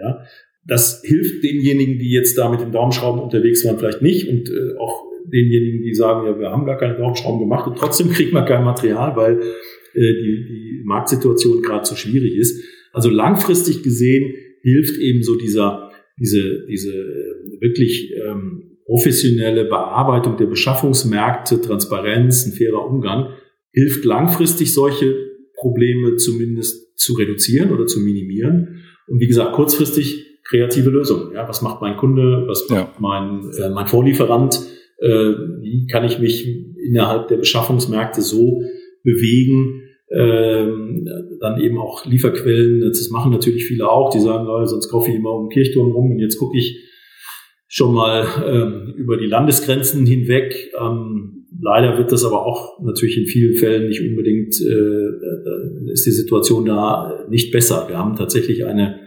Ja, 0.00 0.24
das 0.66 1.02
hilft 1.04 1.44
denjenigen, 1.44 1.98
die 1.98 2.10
jetzt 2.10 2.38
da 2.38 2.50
mit 2.50 2.60
den 2.60 2.72
Daumenschrauben 2.72 3.20
unterwegs 3.20 3.64
waren, 3.64 3.78
vielleicht 3.78 4.02
nicht 4.02 4.28
und 4.28 4.48
äh, 4.48 4.76
auch 4.78 5.04
denjenigen, 5.26 5.82
die 5.82 5.94
sagen, 5.94 6.26
ja, 6.26 6.38
wir 6.38 6.50
haben 6.50 6.66
gar 6.66 6.78
keine 6.78 6.96
Daumenschrauben 6.96 7.40
gemacht 7.40 7.66
und 7.66 7.78
trotzdem 7.78 8.10
kriegt 8.10 8.32
man 8.32 8.46
kein 8.46 8.64
Material, 8.64 9.16
weil 9.16 9.40
äh, 9.40 10.14
die, 10.14 10.46
die 10.48 10.82
Marktsituation 10.84 11.62
gerade 11.62 11.84
so 11.84 11.96
schwierig 11.96 12.36
ist. 12.36 12.62
Also 12.92 13.10
langfristig 13.10 13.82
gesehen 13.82 14.34
hilft 14.62 14.98
eben 14.98 15.22
so 15.22 15.36
dieser, 15.36 15.90
diese, 16.18 16.66
diese 16.66 16.92
äh, 16.92 17.60
wirklich 17.60 18.12
ähm, 18.26 18.78
professionelle 18.86 19.64
Bearbeitung 19.64 20.36
der 20.36 20.46
Beschaffungsmärkte, 20.46 21.60
Transparenz, 21.60 22.46
ein 22.46 22.52
fairer 22.52 22.86
Umgang, 22.86 23.34
hilft 23.72 24.04
langfristig 24.04 24.72
solche 24.72 25.14
Probleme 25.56 26.16
zumindest 26.16 26.98
zu 26.98 27.14
reduzieren 27.14 27.72
oder 27.72 27.86
zu 27.86 28.00
minimieren. 28.00 28.82
Und 29.06 29.20
wie 29.20 29.26
gesagt, 29.26 29.54
kurzfristig 29.54 30.33
kreative 30.48 30.90
Lösungen. 30.90 31.32
Ja, 31.34 31.48
was 31.48 31.62
macht 31.62 31.80
mein 31.80 31.96
Kunde? 31.96 32.44
Was 32.46 32.68
macht 32.68 32.80
ja. 32.80 33.00
mein, 33.00 33.50
äh, 33.58 33.70
mein 33.70 33.86
Vorlieferant? 33.86 34.60
Äh, 34.98 35.08
wie 35.08 35.86
kann 35.90 36.04
ich 36.04 36.18
mich 36.18 36.46
innerhalb 36.86 37.28
der 37.28 37.36
Beschaffungsmärkte 37.36 38.22
so 38.22 38.62
bewegen, 39.02 39.82
ähm, 40.10 41.06
dann 41.40 41.60
eben 41.60 41.78
auch 41.78 42.04
Lieferquellen, 42.06 42.80
das 42.80 43.10
machen 43.10 43.32
natürlich 43.32 43.66
viele 43.66 43.88
auch, 43.88 44.10
die 44.10 44.20
sagen, 44.20 44.46
Leute, 44.46 44.68
sonst 44.68 44.90
kaufe 44.90 45.10
ich 45.10 45.16
immer 45.16 45.32
um 45.32 45.48
den 45.48 45.52
Kirchturm 45.52 45.92
rum 45.92 46.12
und 46.12 46.18
jetzt 46.20 46.38
gucke 46.38 46.56
ich, 46.56 46.84
schon 47.74 47.92
mal 47.92 48.24
ähm, 48.46 48.94
über 48.96 49.16
die 49.16 49.26
Landesgrenzen 49.26 50.06
hinweg. 50.06 50.70
Ähm, 50.80 51.48
leider 51.60 51.98
wird 51.98 52.12
das 52.12 52.24
aber 52.24 52.46
auch 52.46 52.80
natürlich 52.84 53.18
in 53.18 53.26
vielen 53.26 53.56
Fällen 53.56 53.88
nicht 53.88 54.00
unbedingt, 54.00 54.54
äh, 54.60 55.90
ist 55.92 56.06
die 56.06 56.12
Situation 56.12 56.66
da 56.66 57.26
nicht 57.28 57.50
besser. 57.50 57.86
Wir 57.88 57.98
haben 57.98 58.14
tatsächlich 58.14 58.64
eine 58.64 59.00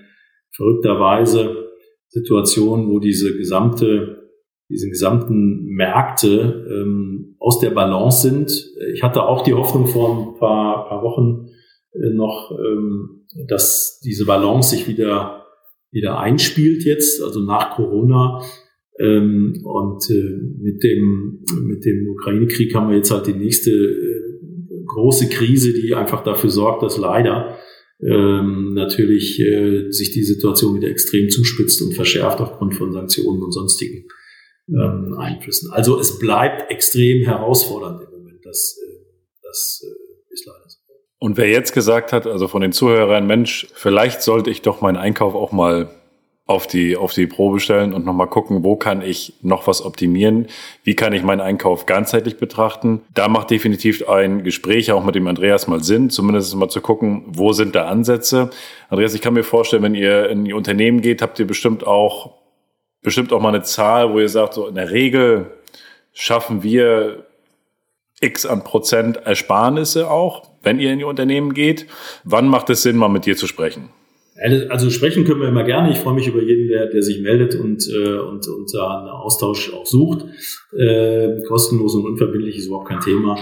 verrückterweise 0.57 1.69
Situation, 2.09 2.89
wo 2.89 2.99
diese 2.99 3.37
gesamte, 3.37 4.29
diese 4.69 4.89
gesamten 4.89 5.65
Märkte 5.67 6.65
ähm, 6.69 7.37
aus 7.39 7.59
der 7.59 7.69
Balance 7.69 8.21
sind. 8.27 8.51
Ich 8.93 9.03
hatte 9.03 9.23
auch 9.23 9.43
die 9.43 9.53
Hoffnung 9.53 9.87
vor 9.87 10.09
ein 10.09 10.39
paar, 10.39 10.89
paar 10.89 11.03
Wochen 11.03 11.47
äh, 11.93 12.13
noch, 12.13 12.51
ähm, 12.51 13.25
dass 13.47 14.01
diese 14.03 14.25
Balance 14.25 14.75
sich 14.75 14.87
wieder 14.87 15.37
wieder 15.91 16.19
einspielt 16.19 16.83
jetzt, 16.83 17.23
also 17.23 17.41
nach 17.41 17.75
Corona. 17.75 18.41
Ähm, 18.99 19.61
und 19.63 20.09
äh, 20.09 20.39
mit 20.59 20.83
dem, 20.83 21.43
mit 21.63 21.85
dem 21.85 22.09
Ukraine-Krieg 22.09 22.73
haben 22.75 22.89
wir 22.89 22.97
jetzt 22.97 23.11
halt 23.11 23.27
die 23.27 23.33
nächste 23.33 23.71
äh, 23.71 24.83
große 24.85 25.29
Krise, 25.29 25.73
die 25.73 25.93
einfach 25.93 26.23
dafür 26.23 26.49
sorgt, 26.49 26.83
dass 26.83 26.97
leider 26.97 27.57
ähm, 28.01 28.73
natürlich 28.73 29.39
äh, 29.39 29.91
sich 29.91 30.11
die 30.11 30.23
Situation 30.23 30.75
wieder 30.75 30.89
extrem 30.89 31.29
zuspitzt 31.29 31.81
und 31.81 31.93
verschärft 31.93 32.39
aufgrund 32.39 32.75
von 32.75 32.91
Sanktionen 32.91 33.41
und 33.41 33.51
sonstigen 33.51 34.07
ähm, 34.69 35.15
Einflüssen. 35.17 35.71
Also 35.71 35.99
es 35.99 36.19
bleibt 36.19 36.69
extrem 36.71 37.23
herausfordernd 37.25 38.03
im 38.03 38.11
Moment. 38.11 38.45
Das, 38.45 38.77
äh, 38.85 38.99
das 39.41 39.83
äh, 39.83 40.33
ist 40.33 40.45
leider 40.45 40.63
so. 40.67 40.77
Und 41.19 41.37
wer 41.37 41.49
jetzt 41.49 41.73
gesagt 41.73 42.13
hat, 42.13 42.27
also 42.27 42.47
von 42.47 42.61
den 42.61 42.71
Zuhörern, 42.71 43.25
Mensch, 43.25 43.67
vielleicht 43.73 44.21
sollte 44.21 44.51
ich 44.51 44.61
doch 44.61 44.81
meinen 44.81 44.97
Einkauf 44.97 45.33
auch 45.33 45.51
mal 45.51 45.89
auf 46.47 46.65
die, 46.65 46.95
auf 46.95 47.13
die 47.13 47.27
Probe 47.27 47.59
stellen 47.59 47.93
und 47.93 48.05
nochmal 48.05 48.27
gucken, 48.27 48.63
wo 48.63 48.77
kann 48.77 49.01
ich 49.01 49.33
noch 49.41 49.67
was 49.67 49.83
optimieren? 49.83 50.47
Wie 50.83 50.95
kann 50.95 51.11
ich 51.11 51.21
meinen 51.21 51.41
Einkauf 51.41 51.85
ganzheitlich 51.85 52.37
betrachten? 52.37 53.01
Da 53.13 53.27
macht 53.27 53.51
definitiv 53.51 54.07
ein 54.07 54.43
Gespräch 54.43 54.93
auch 54.93 55.03
mit 55.03 55.15
dem 55.15 55.27
Andreas 55.27 55.67
mal 55.67 55.83
Sinn, 55.83 56.09
zumindest 56.09 56.55
mal 56.55 56.69
zu 56.69 56.79
gucken, 56.79 57.25
wo 57.27 57.51
sind 57.51 57.75
da 57.75 57.87
Ansätze? 57.87 58.49
Andreas, 58.89 59.13
ich 59.13 59.21
kann 59.21 59.33
mir 59.33 59.43
vorstellen, 59.43 59.83
wenn 59.83 59.93
ihr 59.93 60.29
in 60.29 60.45
die 60.45 60.53
Unternehmen 60.53 61.01
geht, 61.01 61.21
habt 61.21 61.37
ihr 61.37 61.45
bestimmt 61.45 61.85
auch, 61.85 62.35
bestimmt 63.01 63.33
auch 63.33 63.41
mal 63.41 63.49
eine 63.49 63.63
Zahl, 63.63 64.13
wo 64.13 64.19
ihr 64.19 64.29
sagt, 64.29 64.53
so 64.53 64.67
in 64.67 64.75
der 64.75 64.89
Regel 64.89 65.51
schaffen 66.13 66.63
wir 66.63 67.25
X 68.21 68.45
an 68.45 68.63
Prozent 68.63 69.17
Ersparnisse 69.17 70.09
auch, 70.09 70.47
wenn 70.63 70.79
ihr 70.79 70.93
in 70.93 70.99
die 70.99 71.05
Unternehmen 71.05 71.53
geht. 71.53 71.87
Wann 72.23 72.47
macht 72.47 72.69
es 72.69 72.83
Sinn, 72.83 72.95
mal 72.95 73.09
mit 73.09 73.25
dir 73.25 73.35
zu 73.35 73.47
sprechen? 73.47 73.89
Also 74.69 74.89
sprechen 74.91 75.25
können 75.25 75.41
wir 75.41 75.47
immer 75.47 75.63
gerne. 75.63 75.91
Ich 75.91 75.97
freue 75.97 76.13
mich 76.13 76.27
über 76.27 76.43
jeden, 76.43 76.67
der, 76.67 76.87
der 76.87 77.01
sich 77.01 77.21
meldet 77.21 77.55
und, 77.55 77.87
äh, 77.89 78.19
und, 78.19 78.47
und 78.47 78.71
da 78.73 78.99
einen 78.99 79.09
Austausch 79.09 79.73
auch 79.73 79.85
sucht. 79.85 80.25
Äh, 80.77 81.41
kostenlos 81.47 81.95
und 81.95 82.05
unverbindlich 82.05 82.57
ist 82.57 82.67
überhaupt 82.67 82.87
kein 82.87 82.99
Thema. 82.99 83.37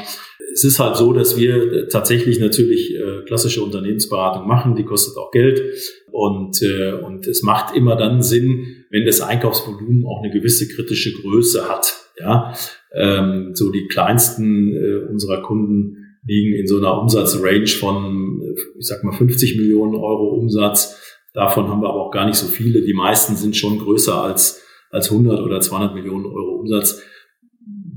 Es 0.53 0.63
ist 0.63 0.79
halt 0.79 0.95
so, 0.95 1.11
dass 1.11 1.37
wir 1.37 1.89
tatsächlich 1.89 2.39
natürlich 2.39 2.95
äh, 2.95 3.23
klassische 3.25 3.61
Unternehmensberatung 3.61 4.47
machen, 4.47 4.75
die 4.75 4.85
kostet 4.85 5.17
auch 5.17 5.31
Geld 5.31 5.61
und, 6.11 6.61
äh, 6.61 6.93
und 6.93 7.27
es 7.27 7.43
macht 7.43 7.75
immer 7.75 7.97
dann 7.97 8.21
Sinn, 8.21 8.85
wenn 8.89 9.05
das 9.05 9.19
Einkaufsvolumen 9.19 10.05
auch 10.05 10.23
eine 10.23 10.31
gewisse 10.31 10.67
kritische 10.69 11.11
Größe 11.11 11.67
hat. 11.67 11.93
Ja, 12.17 12.53
ähm, 12.93 13.51
so 13.53 13.69
die 13.69 13.87
kleinsten 13.87 14.73
äh, 14.73 15.09
unserer 15.09 15.41
Kunden 15.41 16.04
liegen 16.25 16.55
in 16.55 16.67
so 16.67 16.77
einer 16.77 16.99
Umsatzrange 16.99 17.67
von, 17.67 18.41
ich 18.79 18.87
sag 18.87 19.03
mal, 19.03 19.13
50 19.13 19.57
Millionen 19.57 19.95
Euro 19.95 20.35
Umsatz. 20.35 21.01
Davon 21.33 21.67
haben 21.67 21.81
wir 21.81 21.89
aber 21.89 22.07
auch 22.07 22.11
gar 22.11 22.25
nicht 22.25 22.37
so 22.37 22.47
viele. 22.47 22.81
Die 22.81 22.93
meisten 22.93 23.35
sind 23.35 23.55
schon 23.55 23.79
größer 23.79 24.23
als, 24.23 24.63
als 24.89 25.11
100 25.11 25.41
oder 25.41 25.59
200 25.59 25.93
Millionen 25.93 26.25
Euro 26.25 26.59
Umsatz. 26.59 27.01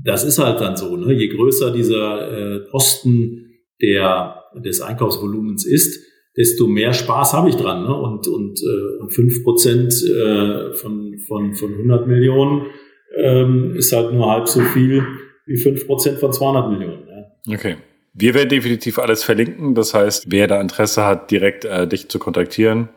Das 0.03 0.23
ist 0.23 0.39
halt 0.39 0.61
dann 0.61 0.77
so. 0.77 0.95
Ne? 0.95 1.13
Je 1.13 1.27
größer 1.29 1.71
dieser 1.71 2.31
äh, 2.31 2.59
Posten 2.69 3.45
der, 3.81 4.43
des 4.55 4.81
Einkaufsvolumens 4.81 5.65
ist, 5.65 6.05
desto 6.37 6.67
mehr 6.67 6.93
Spaß 6.93 7.33
habe 7.33 7.49
ich 7.49 7.55
dran. 7.55 7.83
Ne? 7.83 7.95
Und, 7.95 8.27
und, 8.27 8.59
äh, 8.61 9.01
und 9.01 9.11
5 9.11 9.43
Prozent 9.43 9.93
äh, 10.03 10.73
von, 10.73 11.17
von, 11.27 11.55
von 11.55 11.73
100 11.73 12.07
Millionen 12.07 12.67
ähm, 13.17 13.75
ist 13.75 13.91
halt 13.93 14.13
nur 14.13 14.31
halb 14.31 14.47
so 14.47 14.61
viel 14.61 15.03
wie 15.45 15.57
5 15.57 15.87
Prozent 15.87 16.19
von 16.19 16.31
200 16.31 16.69
Millionen. 16.69 17.07
Ja? 17.07 17.55
Okay. 17.55 17.77
Wir 18.13 18.33
werden 18.33 18.49
definitiv 18.49 18.99
alles 18.99 19.23
verlinken. 19.23 19.75
Das 19.75 19.93
heißt, 19.93 20.31
wer 20.31 20.47
da 20.47 20.59
Interesse 20.59 21.05
hat, 21.05 21.31
direkt 21.31 21.65
äh, 21.65 21.87
dich 21.87 22.09
zu 22.09 22.19
kontaktieren, 22.19 22.89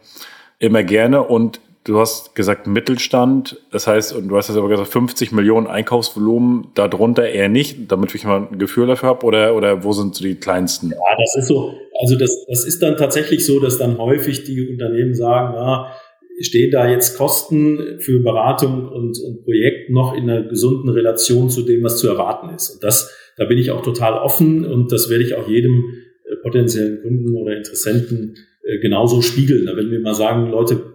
immer 0.58 0.82
gerne. 0.82 1.22
Und 1.22 1.60
du 1.84 1.98
hast 1.98 2.34
gesagt 2.34 2.66
Mittelstand. 2.66 3.60
Das 3.70 3.86
heißt, 3.86 4.14
und 4.14 4.28
du 4.28 4.36
hast 4.36 4.48
jetzt 4.48 4.56
aber 4.56 4.68
gesagt 4.68 4.88
50 4.88 5.32
Millionen 5.32 5.66
Einkaufsvolumen, 5.66 6.68
darunter 6.74 7.28
eher 7.28 7.48
nicht, 7.48 7.90
damit 7.90 8.14
ich 8.14 8.24
mal 8.24 8.48
ein 8.50 8.58
Gefühl 8.58 8.86
dafür 8.86 9.10
habe. 9.10 9.26
Oder, 9.26 9.54
oder 9.54 9.84
wo 9.84 9.92
sind 9.92 10.14
so 10.14 10.24
die 10.24 10.36
kleinsten? 10.36 10.90
Ja, 10.90 11.16
das 11.18 11.36
ist 11.36 11.48
so. 11.48 11.74
Also 12.00 12.16
das, 12.16 12.44
das 12.48 12.64
ist 12.64 12.82
dann 12.82 12.96
tatsächlich 12.96 13.44
so, 13.46 13.60
dass 13.60 13.78
dann 13.78 13.98
häufig 13.98 14.44
die 14.44 14.68
Unternehmen 14.68 15.14
sagen, 15.14 15.54
na, 15.56 15.92
stehen 16.40 16.70
da 16.70 16.88
jetzt 16.88 17.16
Kosten 17.16 17.98
für 18.00 18.20
Beratung 18.20 18.88
und, 18.88 19.18
und 19.22 19.44
Projekt 19.44 19.90
noch 19.90 20.14
in 20.14 20.28
einer 20.28 20.42
gesunden 20.42 20.88
Relation 20.88 21.50
zu 21.50 21.62
dem, 21.62 21.84
was 21.84 21.98
zu 21.98 22.08
erwarten 22.08 22.54
ist. 22.54 22.70
Und 22.70 22.84
das 22.84 23.10
da 23.36 23.44
bin 23.46 23.58
ich 23.58 23.70
auch 23.70 23.82
total 23.82 24.14
offen 24.14 24.64
und 24.64 24.92
das 24.92 25.10
werde 25.10 25.24
ich 25.24 25.34
auch 25.34 25.48
jedem 25.48 25.84
äh, 26.24 26.36
potenziellen 26.42 27.02
Kunden 27.02 27.34
oder 27.36 27.56
Interessenten 27.56 28.36
äh, 28.64 28.78
genauso 28.78 29.22
spiegeln. 29.22 29.68
Wenn 29.74 29.90
wir 29.90 30.00
mal 30.00 30.14
sagen, 30.14 30.50
Leute, 30.50 30.92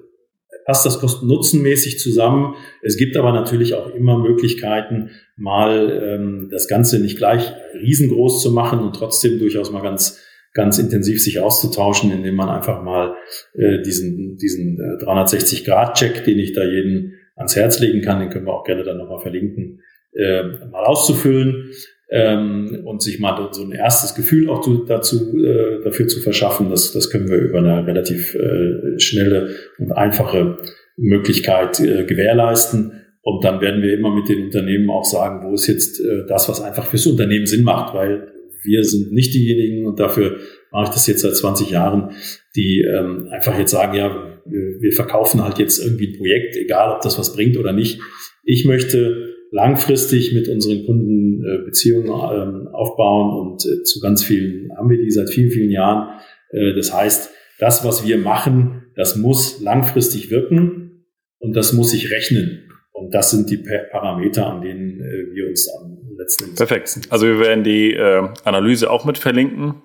passt 0.65 0.85
das 0.85 0.99
kosten-nutzen-mäßig 0.99 1.97
zusammen. 1.97 2.55
Es 2.81 2.97
gibt 2.97 3.15
aber 3.15 3.31
natürlich 3.31 3.73
auch 3.73 3.93
immer 3.95 4.19
Möglichkeiten, 4.19 5.11
mal 5.37 6.01
ähm, 6.03 6.49
das 6.51 6.67
Ganze 6.67 6.99
nicht 6.99 7.17
gleich 7.17 7.53
riesengroß 7.73 8.41
zu 8.41 8.51
machen 8.51 8.79
und 8.79 8.93
trotzdem 8.93 9.39
durchaus 9.39 9.71
mal 9.71 9.81
ganz 9.81 10.23
ganz 10.53 10.79
intensiv 10.79 11.21
sich 11.21 11.39
auszutauschen, 11.39 12.11
indem 12.11 12.35
man 12.35 12.49
einfach 12.49 12.81
mal 12.81 13.15
äh, 13.53 13.81
diesen, 13.83 14.37
diesen 14.37 14.79
äh, 14.79 15.03
360-Grad-Check, 15.03 16.23
den 16.23 16.39
ich 16.39 16.53
da 16.53 16.63
jeden 16.63 17.13
ans 17.35 17.55
Herz 17.55 17.79
legen 17.79 18.01
kann, 18.01 18.19
den 18.19 18.29
können 18.29 18.47
wir 18.47 18.53
auch 18.53 18.63
gerne 18.63 18.83
dann 18.83 18.97
nochmal 18.97 19.19
verlinken, 19.19 19.81
äh, 20.13 20.43
mal 20.71 20.83
auszufüllen 20.83 21.69
ähm, 22.09 22.83
und 22.85 23.01
sich 23.01 23.19
mal 23.19 23.49
so 23.51 23.63
ein 23.63 23.71
erstes 23.71 24.15
Gefühl 24.15 24.49
auch 24.49 24.65
dazu, 24.85 25.37
äh, 25.37 25.83
dafür 25.83 26.07
zu 26.07 26.21
verschaffen. 26.21 26.69
Das, 26.69 26.93
das 26.93 27.09
können 27.09 27.29
wir 27.29 27.37
über 27.37 27.59
eine 27.59 27.85
relativ 27.85 28.35
äh, 28.35 28.99
schnelle 28.99 29.49
und 29.77 29.91
einfache 29.91 30.59
Möglichkeit 30.95 31.79
äh, 31.79 32.05
gewährleisten. 32.05 32.93
Und 33.21 33.43
dann 33.43 33.59
werden 33.59 33.81
wir 33.81 33.93
immer 33.93 34.15
mit 34.15 34.29
den 34.29 34.45
Unternehmen 34.45 34.89
auch 34.89 35.03
sagen, 35.03 35.45
wo 35.45 35.53
ist 35.53 35.67
jetzt 35.67 35.99
äh, 35.99 36.25
das, 36.27 36.47
was 36.47 36.61
einfach 36.61 36.85
fürs 36.85 37.07
Unternehmen 37.07 37.45
Sinn 37.45 37.63
macht, 37.63 37.93
weil 37.93 38.31
wir 38.63 38.83
sind 38.83 39.11
nicht 39.11 39.33
diejenigen 39.33 39.85
und 39.85 39.99
dafür 39.99 40.37
mache 40.71 40.85
ich 40.85 40.89
das 40.89 41.07
jetzt 41.07 41.21
seit 41.21 41.35
20 41.35 41.69
Jahren, 41.69 42.11
die 42.55 42.81
ähm, 42.81 43.27
einfach 43.31 43.57
jetzt 43.57 43.71
sagen, 43.71 43.95
ja, 43.95 44.39
wir 44.45 44.91
verkaufen 44.93 45.43
halt 45.43 45.59
jetzt 45.59 45.83
irgendwie 45.83 46.07
ein 46.07 46.17
Projekt, 46.17 46.55
egal 46.55 46.95
ob 46.95 47.01
das 47.01 47.19
was 47.19 47.33
bringt 47.33 47.57
oder 47.57 47.73
nicht. 47.73 47.99
Ich 48.43 48.65
möchte 48.65 49.36
langfristig 49.51 50.33
mit 50.33 50.47
unseren 50.49 50.85
Kunden 50.85 51.43
äh, 51.45 51.65
Beziehungen 51.65 52.07
ähm, 52.07 52.67
aufbauen 52.73 53.39
und 53.39 53.65
äh, 53.65 53.83
zu 53.83 53.99
ganz 53.99 54.23
vielen 54.23 54.69
haben 54.77 54.89
wir 54.89 54.97
die 54.97 55.11
seit 55.11 55.29
vielen, 55.29 55.51
vielen 55.51 55.71
Jahren. 55.71 56.19
Äh, 56.51 56.73
das 56.75 56.93
heißt, 56.93 57.31
das, 57.59 57.83
was 57.83 58.05
wir 58.05 58.17
machen, 58.17 58.91
das 58.95 59.15
muss 59.15 59.61
langfristig 59.61 60.29
wirken 60.29 61.05
und 61.39 61.55
das 61.55 61.73
muss 61.73 61.91
sich 61.91 62.11
rechnen. 62.11 62.63
Und 62.91 63.13
das 63.13 63.29
sind 63.29 63.49
die 63.51 63.63
Parameter, 63.91 64.47
an 64.47 64.61
denen 64.61 64.99
äh, 64.99 65.35
wir 65.35 65.47
uns 65.47 65.69
am 65.79 65.97
letzten 66.17 66.45
Endes. 66.45 66.57
Perfekt. 66.57 66.99
Also 67.09 67.27
wir 67.27 67.39
werden 67.39 67.63
die 67.63 67.93
äh, 67.93 68.27
Analyse 68.43 68.89
auch 68.89 69.05
mit 69.05 69.17
verlinken. 69.17 69.75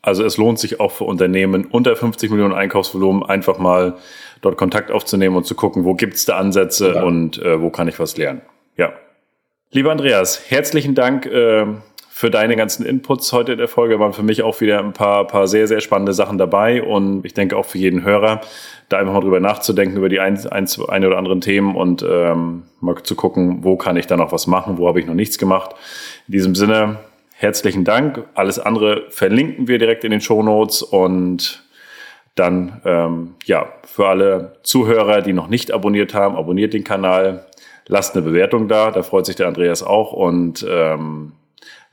Also 0.00 0.24
es 0.24 0.36
lohnt 0.36 0.58
sich 0.58 0.80
auch 0.80 0.92
für 0.92 1.04
Unternehmen 1.04 1.66
unter 1.66 1.96
50 1.96 2.30
Millionen 2.30 2.54
Einkaufsvolumen 2.54 3.24
einfach 3.24 3.58
mal 3.58 3.96
dort 4.40 4.56
Kontakt 4.56 4.90
aufzunehmen 4.90 5.36
und 5.36 5.44
zu 5.44 5.54
gucken, 5.54 5.84
wo 5.84 5.94
gibt 5.94 6.14
es 6.14 6.24
da 6.24 6.36
Ansätze 6.38 6.94
ja. 6.94 7.02
und 7.02 7.42
äh, 7.42 7.60
wo 7.60 7.70
kann 7.70 7.88
ich 7.88 7.98
was 7.98 8.16
lernen. 8.16 8.42
Ja. 8.76 8.92
Lieber 9.70 9.90
Andreas, 9.90 10.50
herzlichen 10.50 10.94
Dank 10.94 11.24
äh, 11.24 11.64
für 12.10 12.30
deine 12.30 12.56
ganzen 12.56 12.84
Inputs 12.84 13.32
heute 13.32 13.52
in 13.52 13.58
der 13.58 13.68
Folge. 13.68 13.98
Waren 13.98 14.12
für 14.12 14.22
mich 14.22 14.42
auch 14.42 14.60
wieder 14.60 14.80
ein 14.80 14.92
paar, 14.92 15.26
paar 15.26 15.48
sehr, 15.48 15.66
sehr 15.66 15.80
spannende 15.80 16.12
Sachen 16.12 16.36
dabei 16.36 16.82
und 16.82 17.24
ich 17.24 17.32
denke 17.32 17.56
auch 17.56 17.64
für 17.64 17.78
jeden 17.78 18.04
Hörer, 18.04 18.42
da 18.90 18.98
einfach 18.98 19.14
mal 19.14 19.20
drüber 19.20 19.40
nachzudenken, 19.40 19.96
über 19.96 20.10
die 20.10 20.20
ein, 20.20 20.38
ein, 20.48 20.68
eine 20.88 21.06
oder 21.06 21.16
anderen 21.16 21.40
Themen 21.40 21.74
und 21.74 22.04
ähm, 22.08 22.64
mal 22.80 23.02
zu 23.02 23.16
gucken, 23.16 23.64
wo 23.64 23.76
kann 23.76 23.96
ich 23.96 24.06
da 24.06 24.18
noch 24.18 24.30
was 24.30 24.46
machen, 24.46 24.76
wo 24.76 24.88
habe 24.88 25.00
ich 25.00 25.06
noch 25.06 25.14
nichts 25.14 25.38
gemacht. 25.38 25.74
In 26.28 26.32
diesem 26.32 26.54
Sinne, 26.54 26.98
herzlichen 27.34 27.84
Dank. 27.84 28.24
Alles 28.34 28.58
andere 28.58 29.06
verlinken 29.10 29.68
wir 29.68 29.78
direkt 29.78 30.04
in 30.04 30.10
den 30.10 30.20
Show 30.20 30.42
Notes 30.42 30.82
und 30.82 31.64
dann, 32.34 32.82
ähm, 32.84 33.34
ja, 33.46 33.72
für 33.86 34.08
alle 34.08 34.58
Zuhörer, 34.62 35.22
die 35.22 35.32
noch 35.32 35.48
nicht 35.48 35.72
abonniert 35.72 36.12
haben, 36.12 36.36
abonniert 36.36 36.74
den 36.74 36.84
Kanal, 36.84 37.46
lasst 37.88 38.14
eine 38.14 38.24
Bewertung 38.24 38.68
da, 38.68 38.90
da 38.90 39.02
freut 39.02 39.26
sich 39.26 39.36
der 39.36 39.48
Andreas 39.48 39.82
auch 39.82 40.12
und 40.12 40.66
ähm, 40.68 41.32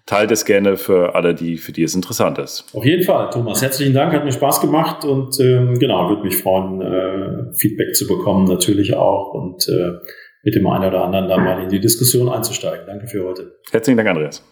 teilt 0.06 0.32
es 0.32 0.46
gerne 0.46 0.78
für 0.78 1.16
alle, 1.16 1.34
die, 1.34 1.58
für 1.58 1.72
die 1.72 1.84
es 1.84 1.96
interessant 1.96 2.38
ist. 2.38 2.66
Auf 2.74 2.86
jeden 2.86 3.04
Fall, 3.04 3.30
Thomas. 3.30 3.62
Herzlichen 3.62 3.94
Dank, 3.94 4.14
hat 4.14 4.26
mir 4.26 4.32
Spaß 4.32 4.62
gemacht 4.62 5.06
und 5.06 5.40
ähm, 5.40 5.80
genau, 5.80 6.10
würde 6.10 6.24
mich 6.24 6.42
freuen, 6.42 6.82
äh, 6.82 7.54
Feedback 7.56 7.96
zu 7.96 8.08
bekommen, 8.08 8.46
natürlich 8.46 8.96
auch 8.96 9.34
und 9.34 9.68
äh, 9.70 10.00
mit 10.44 10.56
dem 10.56 10.68
einen 10.68 10.90
oder 10.90 11.04
anderen 11.06 11.30
dann 11.30 11.44
mal 11.44 11.64
in 11.64 11.70
die 11.70 11.80
Diskussion 11.80 12.28
einzusteigen. 12.30 12.86
Danke 12.86 13.08
für 13.08 13.24
heute. 13.24 13.60
Herzlichen 13.72 13.98
Dank, 13.98 14.10
Andreas. 14.10 14.44